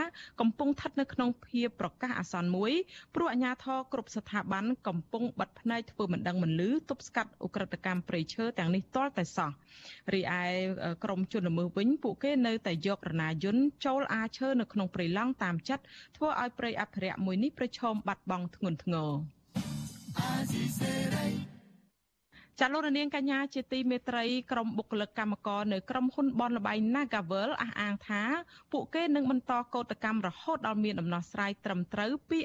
[0.42, 2.72] កំពុងស្ថិតនៅក្នុងភាពប្រកាសអាសន្នមួយ
[3.16, 9.52] ព្រោះអាជ្ញាធរគ្រប់ស្ថាប័នកំពុងបិទភ្នែកធ្វើមិនដឹងមិនលឺទប់ស្កាត់អ ுக ្រិតកម្មព្រៃឈើទាំងនេះទាល់តែសោះ
[10.14, 10.42] រីឯ
[11.04, 15.84] ក្រមជនល្មើសវិញពួកគេនៅតែយករណាយន្តចូលអាឈើនៅក្នុងព្រៃឡង់តាមចិត្ត
[16.18, 19.12] ធ្វើឲ្យព្រៃអភិរក្សមួយនេះប្រឈមបាត់បង់ធ្ងន់ធ្ងរ
[22.60, 28.24] ចាលោកនាងកញ្ញាជាទីមេត្រីក្រុមបុគ្គលិកកម្មករនៅក្រុមហ៊ុនបនលបៃ Nagavel អះអាងថា
[28.72, 32.40] ពួកគេនឹងបន្តកោតកម្មរហូតដល់មានដំណោះស្រាយត្រឹមត្រូវពី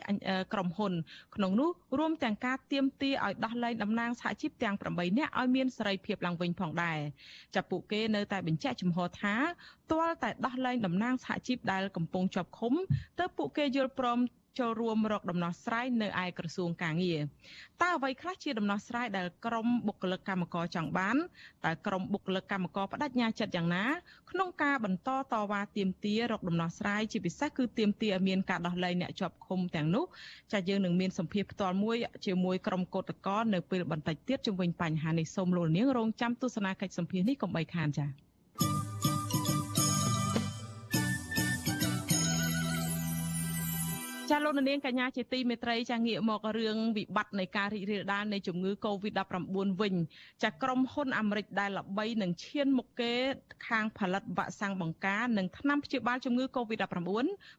[0.52, 0.92] ក្រុមហ៊ុន
[1.36, 6.98] ក្នុងនោះរួមទាំងការទៀមទាឲ្យដោះលែងតំណាងសហជីពទាំង8នាក់ឲ្យមានសេរីភាពឡើងវិញផងដែរ
[7.54, 9.34] ចាប់ពួកគេនៅតែបញ្ជាក់ចំហថា
[9.92, 12.72] ទាល់តែដោះលែងតំណាងសហជីពដែលកំពុងជាប់ឃុំ
[13.18, 14.18] ទើបពួកគេយល់ព្រម
[14.58, 17.20] ចូលរួមរកដំណោះស្រាយនៅឯក្រសួងកាងារ
[17.82, 21.16] តើអ្វីខ្លះជាដំណោះស្រាយដែលក្រមបុគ្គលិកកម្មករចង់បាន
[21.64, 23.84] តើក្រមបុគ្គលិកកម្មករបដិញ្ញាចិត្តយ៉ាងណា
[24.30, 30.04] ក្នុងការបន្តតវ៉ាទាមទាររកដំណោះស្រាយជាពិសេសគឺទាមទារឲ្យមានការដោះលែងអ្នកជាប់ឃុំទាំងនោះ
[30.52, 31.96] ចាយើងនឹងមានសម្ភារផ្ទាល់មួយ
[32.26, 38.25] ជាមួយក្រមកោតកោនៅពេលបន្តិចទៀតជំវិញបញ្ហានេះសូមលោកនាងរងចាំទស្សនាកិច្ចសម្ភារនេះកុំបីខានចា៎
[44.30, 49.94] ចាលោកនាងកញ្ញាជាទីមេត្រីចាងាកមករឿងវិបត្តិនៃការរីករាលដាលនៃជំងឺ Covid-19 វិញ
[50.42, 53.14] ចាក្រុមហ៊ុនអាមេរិកដែលល្បីនឹងឈានមុខគេ
[53.68, 56.86] ខាងផលិតវ៉ាក់សាំងបង្ការនិងថ្នាំព្យាបាលជំងឺ Covid-19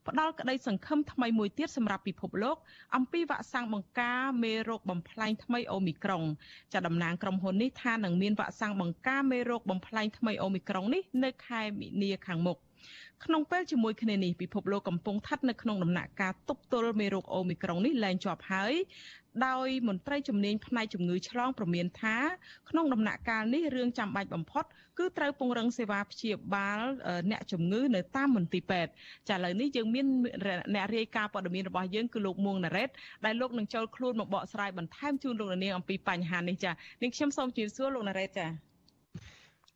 [0.08, 2.58] ផ្ដល់ក្តីសង្ឃឹមថ្មីមួយទៀតសម្រាប់ពិភពលោក
[2.96, 6.24] អំពីវ៉ាក់សាំងបង្ការមេរោគបំផ្លែងថ្មីអូមីក្រុង
[6.74, 12.60] ចាតំណាងក្រុមហ៊ុននេះថានឹងមានវ៉ាក់សាំងបង្ការមេរោគបំផ្លែងថ្មីអូមីក្រុងនេះនៅខែមីនាខាងមុខ
[13.26, 18.74] ក្នុងពេលជាមួយគ្នានេះពិភពលោកកំពុងស្ថិតនៅក្នុងដំណាក់កាលទប់ទល់មេរោគអូមីក្រុងនេះលែងជាប់ហើយ
[19.48, 22.18] ដោយមន្ត្រីជំនាញផ្នែកជំងឺឆ្លងប្រមានថា
[22.70, 24.66] ក្នុងដំណាក់កាលនេះរឿងចាំបាច់បំផុត
[24.98, 26.82] គឺត្រូវពង្រឹងសេវាព្យាបាល
[27.32, 28.92] អ្នកជំងឺនៅតាមមន្ទីរពេទ្យ
[29.30, 30.06] ចាឥឡូវនេះយើងមាន
[30.76, 32.90] អ្នករាយការណ៍ព័ត៌មានរបស់យើងគឺលោកមួងណារ៉េត
[33.26, 36.72] ដែលលោកនឹងចូលខ្លួនមកបកស្រាយបន្ថែមជូនលោកនាងអំពីបញ្ហានេះចា
[37.02, 38.48] នាងខ្ញុំសូមជម្រាបសួរលោកណារ៉េតចា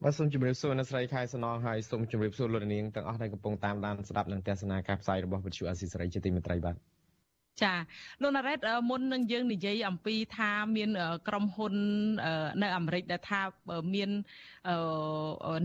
[0.06, 6.76] បាទសូមជម្រាបសួរអ្នកស្រីខែសំណងហើយសូមជម្រាបសួរលោកនាងទាំងអស់ដែលកំពុងតាមដានស្ដាប់និងទស្សនាការផ្សាយរបស់វិទ្យុអាស៊ីសេរីជាទីមេត្រីបាទ
[7.64, 7.74] ចា
[8.22, 10.90] លោកណារ៉េតមុននឹងយើងនិយាយអំពីថាមាន
[11.28, 11.74] ក្រុមហ៊ុន
[12.62, 13.42] នៅអាមេរិកដែលថា
[13.94, 14.10] មាន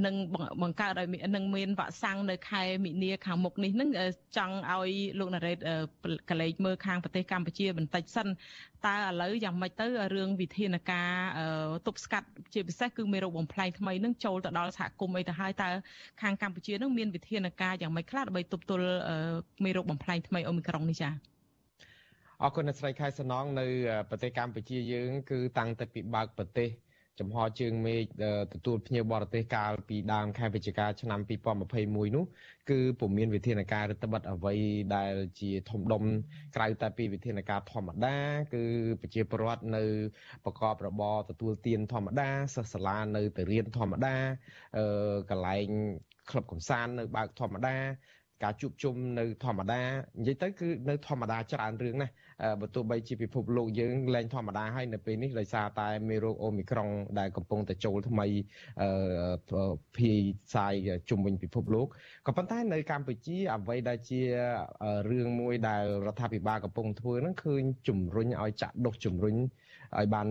[0.06, 0.14] នឹង
[0.62, 3.90] បង្កើតឲ្យនឹងមានវ៉ាក់សាំងនៅខែមិនិនាខាងមុខនេះនឹង
[4.36, 5.58] ចង់ឲ្យលោកណារ៉េត
[6.30, 8.28] កលេចមើលខាងប្រទេសកម្ពុជាបន្តិចសិន
[8.86, 11.10] តើឥឡូវយ៉ាងម៉េចទៅរឿងវិធានការ
[11.86, 15.68] ទប់ស្កាត់ជាពិសេសគឺមេរោគបំផ្លែងថ្មីនឹងចូលទៅដល់សហគមន៍អីទៅហើយតើ
[16.22, 18.86] ខាងកម្ពុជានឹងមានវិធានការយ៉ាងម៉េចខ្លះដើម្បីទប់ទល់
[19.64, 21.35] មេរោគបំផ្លែងថ្មីអូមីក្រុងនេះចា៎
[22.42, 23.66] អរគុណអ្នកស្រីខែសំណងនៅ
[24.10, 26.68] ប្រទេសកម្ពុជាយើង គឺតាំងតែពីបើកប្រទេស
[27.20, 28.02] ចំហជើងមេឃ
[28.54, 31.20] ទទួលភ្ញៀវបរទេសកាលពីដើមខែវិច្ឆិកាឆ្នាំ
[31.68, 32.24] 2021នោះ
[32.70, 34.54] គឺពុំមានវិធានការរដ្ឋបတ်អ្វី
[34.96, 36.02] ដែលជាធំដុំ
[36.56, 38.16] ក្រៅតែពីវិធានការធម្មតា
[38.54, 38.64] គឺ
[39.00, 39.84] ប្រជាពលរដ្ឋនៅ
[40.44, 44.16] ប្រកបរបរទទួលទានធម្មតាសិស្សសាលានៅទៅរៀនធម្មតា
[44.76, 45.68] អឺកន្លែង
[46.30, 47.76] ក្លឹបកំសាន្តនៅបើកធម្មតា
[48.44, 49.82] ការជួបជុំនៅធម្មតា
[50.20, 52.12] និយាយទៅគឺនៅធម្មតាច្រើនរឿងណាស់
[52.60, 58.26] បើទោះបីជាពិភពលោកយើងលែងធម្មតាហើយនៅពេលនេះដោយសារតែមេរោគអូមីក្រុងដែលកំពុងតែចូលថ្មី
[59.96, 60.18] ភាយ
[60.54, 60.74] សាយ
[61.10, 61.86] ជុំវិញពិភពលោក
[62.26, 64.20] ក៏ប៉ុន្តែនៅកម្ពុជាអ្វីដែលជា
[65.10, 70.28] រឿងមួយដែលរដ្ឋាភិបាលកំពុងធ្វើហ្នឹងឃើញជំរុញឲ្យចាក់ដុសជំរុញឲ្យបាន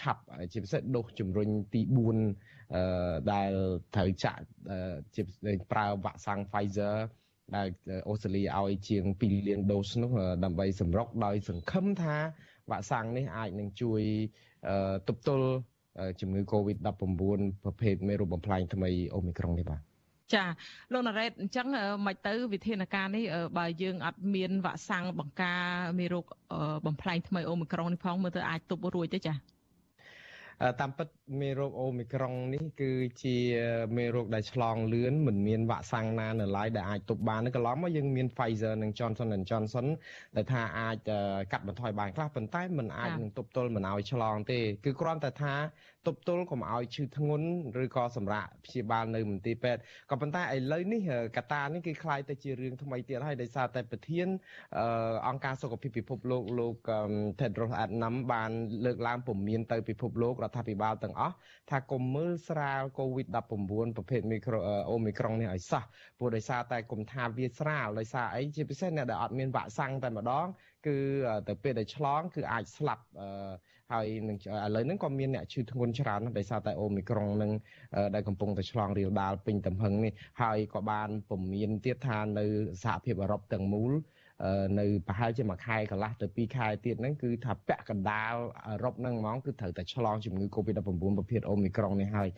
[0.00, 0.22] ឆាប់
[0.52, 3.52] ជាពិសេសដុសជំរុញទី4អឺដែល
[3.94, 4.42] ត្រូវចាក់
[5.14, 5.22] ជា
[5.72, 6.96] ប្រើវ៉ាក់សាំង Pfizer
[7.56, 7.68] ដែល
[8.08, 10.10] អូស្ត្រាលីឲ្យជាង2លានដូសនោះ
[10.44, 12.16] ដើម្បីសម្រុកដោយសង្ឃឹមថា
[12.70, 14.02] វ៉ាក់សាំងនេះអាចនឹងជួយ
[15.08, 15.48] ទប់ទល់
[16.20, 16.84] ជំងឺ Covid-19
[17.64, 19.80] ប្រភេទមេរោគបំផ្លាញថ្មីអូមីក្រុងនេះបាទ
[20.34, 20.44] ចា
[20.92, 21.66] លោកណារ៉េតអញ្ចឹង
[22.06, 23.24] មិនទៅវិធានការនេះ
[23.58, 25.62] បើយើងអត់មានវ៉ាក់សាំងបង្ការ
[25.98, 26.24] មេរោគ
[26.86, 29.34] បំផ្លាញថ្មីអូមីក្រុងនេះផងមើលទៅអាចទប់រួចទេចា
[30.80, 31.08] តាមពិត
[31.40, 32.90] មេរោគអូមីក្រុងនេះគឺ
[33.22, 33.36] ជា
[33.96, 39.86] មេរោគដែលឆ្លងលឿនមិនមានវ៉ាក់សាំងណានៅឡើយដែលអាចទប់បានកន្លងមកយើងមាន Pfizer និង Johnson Johnson
[40.36, 40.96] ដែលថាអាច
[41.52, 45.54] កាត់បន្ថយបានខ្លះប៉ុន្តែมันអាចនឹងទប់ទល់មិនឲ្យឆ្លងទេគឺគ្រាន់តែថា
[46.07, 47.47] ទប់ទល់កុំឲ្យឈឺធ្ងន់
[47.83, 51.01] ឬក៏សម្រាប់ព្យាបាលនៅមន្ទីរពេទ្យក៏ប៉ុន្តែឥឡូវនេះ
[51.37, 54.27] កត្តានេះគឺคล้ายទៅជារឿងថ្មីទៀតហើយដោយសារតែប្រធាន
[55.27, 56.75] អង្គការសុខភាពពិភពលោកលោក
[57.39, 58.51] Tedros Adhanom បាន
[58.85, 61.35] លើកឡើងពមៀនទៅពិភពលោករដ្ឋាភិបាលទាំងអស់
[61.69, 64.59] ថាកុំមើលស្រាល COVID-19 ប្រភេទមីក្រូ
[64.89, 65.83] អូមីក្រុងនេះឲ្យសោះ
[66.19, 70.47] ព្រោះដោយសារតែកុំថាវាស្រាលដោយសារអីជាពិសេសអ្នកដែលអត់មានវ៉ាក់សាំងតែម្ដង
[70.87, 70.97] គឺ
[71.47, 73.27] ទៅពេលដែលឆ្លងគឺអាចស្លាប់អឺ
[73.92, 77.50] ហើយនឹងឥឡូវហ្នឹងក៏មានអ្នកឈឺធ្ងន់ច្រើនដោយសារតែអូមីក្រុងនឹង
[78.14, 80.12] ដែលកំពុងតែឆ្លងរាលដាលពេញទំហឹងនេះ
[80.42, 82.46] ហើយក៏បានពមៀនទៀតថានៅ
[82.84, 83.92] សហភាពអឺរ៉ុបទាំងមូល
[84.80, 88.34] នៅប្រហែលជាមួយខែកន្លះទៅ2ខែទៀតហ្នឹងគឺថាពាក់កណ្ដាល
[88.66, 92.28] អឺរ៉ុបហ្នឹងហ្មងគឺត្រូវតែឆ្លងជំងឺ Covid-19 ប្រភេទអូមីក្រុងនេះហើយ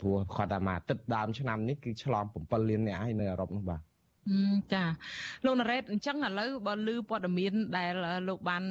[0.00, 3.80] ព្រោះគាត់ថាមួយអាទិត្យដើមឆ្នាំនេះគឺឆ្លង7លានអ្នកហើយនៅអឺរ៉ុបនោះបាទ
[4.72, 4.84] ចា
[5.44, 7.92] លោកណារ៉េតអញ្ចឹងឥឡូវបើលឺព័ត៌មានដែល
[8.28, 8.62] លោកបាន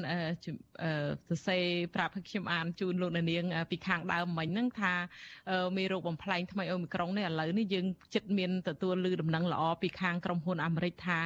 [1.29, 1.63] សរសេរ
[1.95, 4.93] ប្រាប់ឲ្យខ្ញុំអានជូនលោកនាង ពីខាងដើមមិញហ្នឹងថា
[5.77, 7.85] មេរោគបំផ្លែងថ្មីអូមីក្រុងនេះឥឡូវនេះយើង
[8.15, 11.19] ចិត្តមានទទួលលឺដំណឹងល្អពីខាងក្រុមហ៊ុនអាមេរិកថា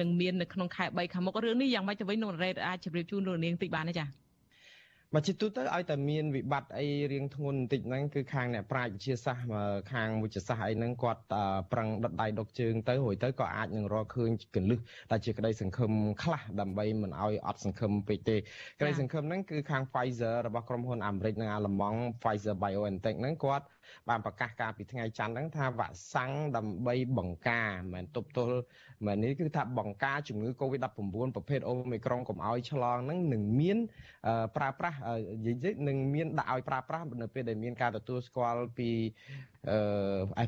[0.00, 4.23] នឹងមាននៅក្នុងខែ3ខាងមុខរឿងនេះយ៉ាងម៉េចទៅវិញលោកណារ៉េតអាចជម្រាបជូនលោកនាងតិចបានទេចា៎
[5.12, 9.56] មកជាទូទៅឲ្យតែមានវិបត្តិអីរៀងធ្ងន់បន្តិចហ្នឹងគឺខាងអ្នកប្រាជ្ញវិទ្យាសាស្ត្រ
[9.92, 11.20] ខាងវិទ្យាសាស្ត្រអីហ្នឹងគាត់
[11.72, 14.80] ប្រឹងដុតដៃដុកជើងទៅរួចទៅក៏អាចនឹងរកឃើញកលឹះ
[15.10, 15.92] ដែលជាក្តីសង្ឃឹម
[16.22, 18.36] ខ្លះដើម្បីមិនឲ្យអត់សង្ឃឹមពេកទេ
[18.80, 23.66] ក្តីសង្ឃឹមហ្នឹងគឺខាង Pfizer របស់ក្រុមហ៊ុនអាមេរិកនិងអាល្លឺម៉ង់ Pfizer BioNTech ហ្នឹងគាត់
[24.08, 28.56] បានប្រកាសការពីថ្ងៃច័ន្ទហ្នឹងថាវ៉ាក់សាំងដើម្បីបង្ការមិនមែនទប់ទល់
[29.06, 33.78] មែននេះគឺថាបង្ការជំងឺ Covid-19 ប្រភេទអូមីក្រុងកុំឲ្យឆ្លងហ្នឹងនឹងមាន
[34.56, 34.98] ប្រើប្រាស់
[35.46, 38.90] និយាយនឹងមានដាក់ឲ្យប្រើប្រាស់នៅពេលដែលមានការទទួលស្គាល់ពី
[39.53, 39.53] អឺ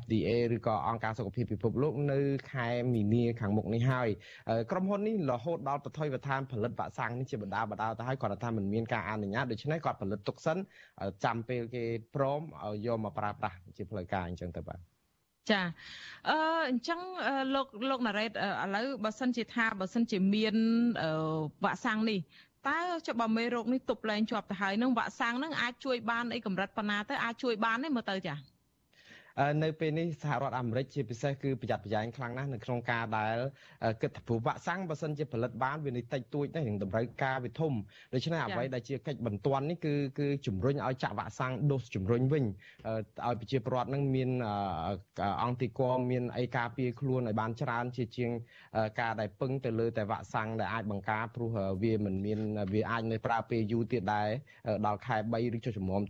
[0.00, 2.20] FDA ឬក៏អង្គការសុខភាពពិភពលោកនៅ
[2.52, 4.08] ខែមីនាខាងមុខនេះហើយ
[4.70, 10.56] ក្រុមហ៊ុននេះរហូតដល់បថុយប្រឋានផលិតវ៉ាក់សាំងនេះជាបណ្ដាបណ្ដាទៅហើយគាត់ថាมันមានការអនុញ្ញាតដូច្នេះគាត់ផលិតទុកសិន
[11.24, 14.80] ចាំពេលគេព្រមឲ្យយកមកប្រើប្រាស់ជាផ្លូវការអញ្ចឹងទៅបាទ
[15.50, 15.62] ចា
[16.28, 16.38] អឺ
[16.70, 17.00] អញ្ចឹង
[17.54, 18.34] លោកលោកណារ៉េតឥ
[18.74, 20.54] ឡូវបើសិនជាថាបើសិនជាមាន
[21.64, 22.20] វ៉ាក់សាំងនេះ
[22.68, 28.55] តើចុះបើមេរោគនេះទប់លែងជាប់ទៅហើយនឹងវ៉ាក់សាំងនឹងអាចជួយបានអីកម្រិតប៉ុណ្ណាទៅអាចជួយបានទេមើលទៅចា៎
[29.62, 33.36] នៅពេលនេះសហរដ្ឋអាមេរិកជាពិសេសគឺប្រយ័ត្នប្រយែងខ្លាំងណាស់នៅក្នុងការដែល
[34.02, 37.72] គិតថាវ៉ាក់សាំងបើសិនជាផលិតបានវានេះតិចតួចទៅនឹងតម្រូវការវាធំ
[38.14, 44.30] ដូច្នេះអ្វីដែលជាកិច្ចបន្ទាន់នេះគឺគឺជំរុញឲ្យចាក់វ៉ាក់សាំងដូសជំរុញវិញឲ្យប្រជាពលរដ្ឋនឹងមាន
[45.42, 48.30] អង្គទីគមមានអីការពារខ្លួនឲ្យបានច្រើនជាជាង
[49.00, 51.50] ការដែលពឹងទៅលើតែវ៉ាក់សាំងដែលអាចបង្ការព្រោះ
[51.82, 52.40] វាមិនមាន
[52.74, 54.28] វាអាចនៅប្រើពេលយូរទៀតដែរ
[54.86, 56.02] ដល់ខែ3ឬចុះជំនុំ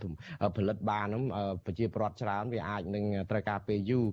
[0.57, 1.23] ផលិតបានហ្នឹង
[1.67, 4.07] ប្រជាពលរដ្ឋច្រើនវាអាចនឹងត្រូវការពេលយូរ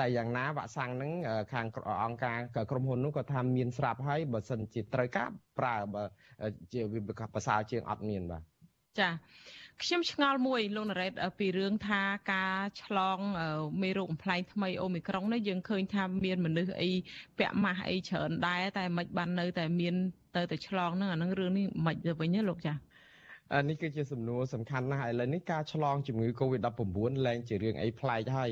[0.00, 1.12] តែយ៉ាងណាវ៉ាក់សាំងហ្នឹង
[1.52, 1.66] ខាង
[2.04, 2.38] អង្គការ
[2.70, 5.28] ក្រុមហ៊ុននោះក៏ថាមានស្រាប់ហើយបើសិនជាត្រូវការ
[5.58, 6.04] ប្រើបើ
[6.72, 7.00] ជាវា
[7.34, 8.42] ប្រសើរជាងអត់មានបាទ
[9.00, 9.10] ចា
[9.82, 12.02] ខ្ញុំឆ្ងល់មួយលោកណារ៉េតពីរឿងថា
[12.32, 13.18] ការឆ្លង
[13.82, 16.90] មេរោគបំផ្លែងថ្មីអូមីក្រុងនេះយើងឃើញថាមានមនុស្សអី
[17.38, 19.94] ពាក់ម៉ាស់អីច្រើនដែរតែមិនបាននៅតែមាន
[20.36, 22.74] ទៅតែឆ្លងហ្នឹងអានឹងរឿងនេះមិនទៅវិញទេលោកចា
[23.68, 28.50] នេះគឺជាសំណួរសំខាន់ណាស់ឥឡូវនេះការឆ្លងជំងឺ Covid-19 ឡើងជារឿងអីប្លែកហើយ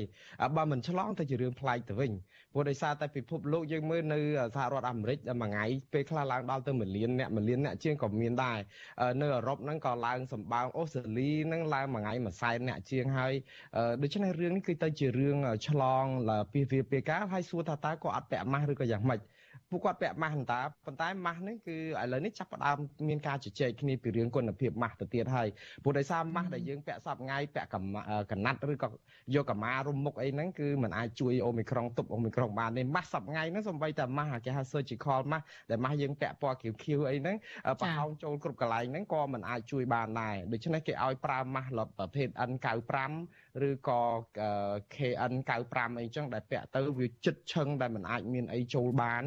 [0.55, 2.11] បើមិនឆ្លងទៅជារឿងប្លែកទៅវិញ
[2.53, 4.19] ព្រោះដោយសារតែពិភពលោកយើងមើលនៅ
[4.55, 8.59] សហរដ្ឋអាមេរិកមួយថ្ងៃពេលខ្លះឡើងដល់ទៅ1លានអ្នក1លានអ្នកជាងក៏មានដែរ
[9.21, 13.33] នៅអឺរ៉ុបហ្នឹងក៏ឡើងសម្បើមអូស្ត្រាលីហ្នឹងឡើងមួយថ្ងៃមួយសែនអ្នកជាងហើយ
[14.01, 15.37] ដូច្នេះរឿងនេះគឺទៅជារឿង
[15.67, 16.05] ឆ្លង
[16.53, 19.19] ពីវាពេលកាលហើយសួរថាតើគាត់អត់ពាក់ម៉ាស់ឬក៏យ៉ាងម៉េច
[19.72, 22.76] ពួកគាត់ពាក់ម៉ាស់តាប៉ុន្តែម៉ាស់នេះគឺឥឡូវនេះចាប់ផ្ដើម
[23.08, 25.48] មានការជជែកគ្នាពីរឿងគុណភាពម៉ាស់ទៅទៀតហើយ
[25.82, 27.70] ព្រោះដោយសារម៉ាស់ដែលយើងពាក់សពថ្ងៃពាក់
[28.32, 28.88] កណាត់ឬក៏
[29.34, 37.36] យកកាម៉ារុំមុខអីហ្នឹងគឺมันអាចជួយអូមីក្រុងទប់អូមីក្រុងបានទេម៉ាស់សពថ្ងៃហ្នឹងសំបីតែម៉ាស់គេហៅ surgical mask ដែលម៉ាស់យើងពាក់ពណ៌ខៀវខៀវអីហ្នឹង
[37.80, 42.92] ប្រហោងចូលគ្រប់កន្លែងហ្នឹងក៏มันអាចជួយបានដែរដូច្នេះគេឲ្យប្រើម៉ាស់ប្រភេទ N95
[43.69, 44.01] ឬក៏
[44.95, 49.23] KN95 អីចឹងដែលពាក់ទៅវាចិត្តឈឹងដែលมันអាចមានអីចូលបាន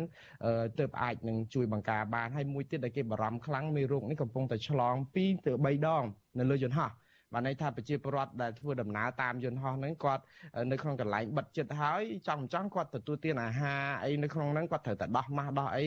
[0.78, 6.04] ទើបអាចនឹងជួយបង្ការបានហើយមួយទៀតដែលគេបារម្ភខ្លាំងមេរោគនេះកំពុងតែឆ្លង2ទៅ3ដង
[6.38, 6.90] នៅលើយន្តហោះ
[7.32, 10.22] បានន័យថាប្រជាពលរដ្ឋដែលធ្វើដំណើរតាមយន្តហោះហ្នឹងគាត់
[10.70, 15.84] នៅក្នុងកន្លែងបិទចិត្តហើយចង់ចង់គាត់ទទួលទានអាហារអីនៅក្នុងហ្នឹងគាត់ត្រូវតែដោះម៉ាស់ដោះអី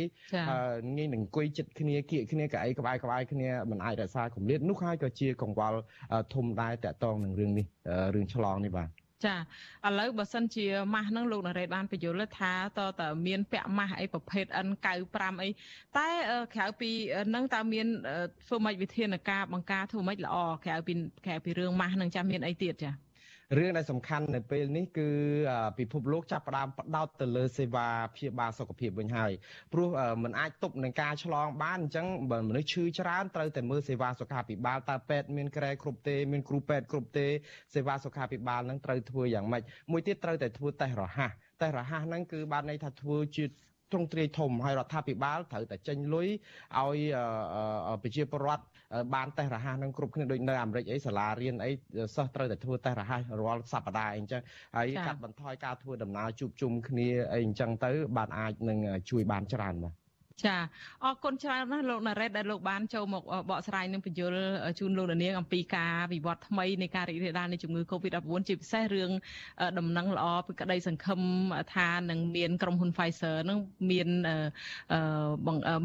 [0.97, 5.79] ងាយនឹងអង្គុយចិត្តគ្នាគៀកគ្នាកៅអីក្បែរក្បែរគ្នាមិនអាចរក្សាគម្លាតនោះហើយក៏ជាកង្វល់
[6.33, 7.65] ធំដែរតាក់ទងនឹងរឿងនេះ
[8.15, 8.89] រឿងឆ្លងនេះបាទ
[9.25, 15.49] ចាឥឡូវបើសិនជាម៉ាស់ហ្នឹងលោកណារ៉េតបានបញ្យល់ថាតើតើមានពាក់ម៉ាស់អីប្រភេទ N95 អី
[15.97, 16.09] តែ
[16.55, 16.91] ក្រៅពី
[17.29, 17.87] ហ្នឹងតើមាន
[18.47, 20.93] ធ្វើម៉េចវិធានការបង្ការធ្វើម៉េចល្អក្រៅពី
[21.25, 23.08] ក្រៅពីរឿងម៉ាស់ហ្នឹងចាំមានអីទៀតចា
[23.57, 25.09] រឿងដែលសំខាន់នៅពេលនេះគឺ
[25.79, 29.31] ពិភពលោកចាប់ផ្ដើមផ្ដោតទៅលើសេវាព្យាបាលសុខភាពវិញហើយ
[29.73, 29.87] ព្រោះ
[30.23, 37.27] มันអាចទប់នឹងការឆ្លងបានអញ្ចឹងបើមនុស្សឈឺច្រើនត្រូវតែមើលសេវាសុខាភិបាលតើពេទ្យមានក្រែគ្រប់ទេមានគ្រូពេទ្យគ្រប់ទេ
[37.73, 41.31] សេវាសុខាភិបាលនឹងត្រូវធ្វើយ៉ាងម៉េចមួយទៀតត្រូវតែធ្វើតេស្តរហ័ស
[41.61, 43.45] តេស្តរហ័សហ្នឹងគឺបានន័យថាធ្វើជា
[43.91, 46.27] ទ្រង់ទ្រាយធំហើយរដ្ឋាភិបាលត្រូវតែចេញលុយ
[46.79, 46.97] ឲ្យ
[48.03, 48.63] ប្រជាពលរដ្ឋ
[49.13, 51.71] បានតេស្តរហ័សនឹងគ្រប់គ្នាដូចនៅអាមេរិកអីសាលារៀនអី
[52.15, 54.41] សិស្សត្រូវតែធ្វើតេស្តរហ័សរាល់សប្តាហ៍អីចឹង
[54.75, 58.79] ហើយកាត់បន្ថយការធ្វើដំណើរជួបជុំគ្នាអីអញ្ចឹងទៅបានអាចនឹង
[59.09, 59.93] ជួយបានច្រើនបាទ
[60.45, 60.55] ចា
[61.03, 64.33] អរគុណច្រើនណាស់លោកណារ៉េតដែលលោកបានចូលមកបកស្រាយនឹងបញ្យល
[64.79, 69.11] ជូនលោកនាងអំពីការវិវត្តថ្មីនៃការរីករាលដាលនៃជំងឺ Covid-19 ជាពិសេសរឿង
[69.77, 71.21] ដំណឹងល្អពីក្តីសង្ឃឹម
[71.75, 73.59] ថានឹងមានក្រុមហ៊ុន Pfizer នឹង
[73.91, 74.09] មាន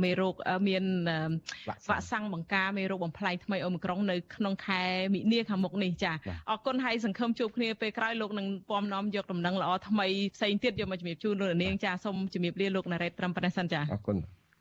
[0.03, 0.35] មេរោគ
[0.69, 0.85] មាន
[1.89, 4.83] វ៉ាក់សាំងបង្ការមេរោគបំផ្លែងថ្មីអូមីក្រុងនៅក្នុងខែ
[5.15, 6.13] មិនិនាខាងមុខនេះចា
[6.51, 14.17] អរគុណហើយសង្ឃឹមជួបគ្នាពេលក្រោយលោកនឹងពំនាំយកដំណឹងល្អថ្មីផ្សេងទៀតយកមកជំរាបជូនលោកនាងចាសូមជំរាបលាលោកណារ៉េតត្រឹមប៉ុណ្ណេះសិនចាអរគុណ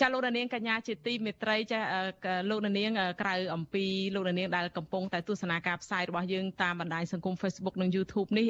[0.00, 1.80] ចាលោកនាងកញ្ញាជាទីមេត្រីចា
[2.50, 3.84] លោកនាងក្រៅអំពី
[4.14, 8.46] លោកនាងដែលកំពុងតែទស្សនាការផ្សាយរបស់យើងតាមបណ្ដាញសង្គម Facebook និង YouTube នេះ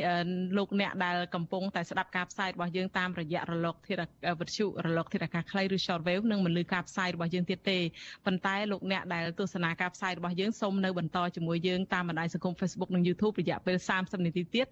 [0.59, 4.05] លោកអ្នកដែលកំពុងតែស្ដាប់ការផ្សាយរបស់យើងតាមរយៈរលកធាតុ
[4.41, 7.79] វិទ្យុរលកធាតុអាកាសខ្លីឬ Shortwave នឹងមិនលឺការផ្សាយរបស់យើងទៀតទេ
[8.27, 14.67] ប៉ុន្តែលោកអ្នកដែលទស្សនាការផ្សាយរបស់យើងសូមនៅបន្តជាមួយយើងតាមបណ្ដាញសង្គម Facebook និង YouTube រយៈពេល30នាទីទៀត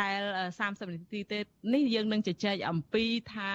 [0.00, 0.20] ដែល
[0.58, 3.50] 30នាទីទៀតនេះយើងនឹងជជែកអំពីថា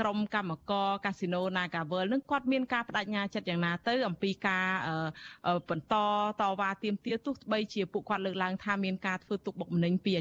[0.00, 4.66] ក្រុមកម្មករកាស៊ីណូ Naga World នឹងគាត់មានការបដិញ្ញាចិត្តយ៉ាងណាទៅអំពីការ
[5.70, 5.94] បន្ត
[6.40, 10.12] តវ៉ាទាមទារទោះបីជាពួកគាត់លើកឡើងថាមានការធ្វើទុកបុកម្នេញពី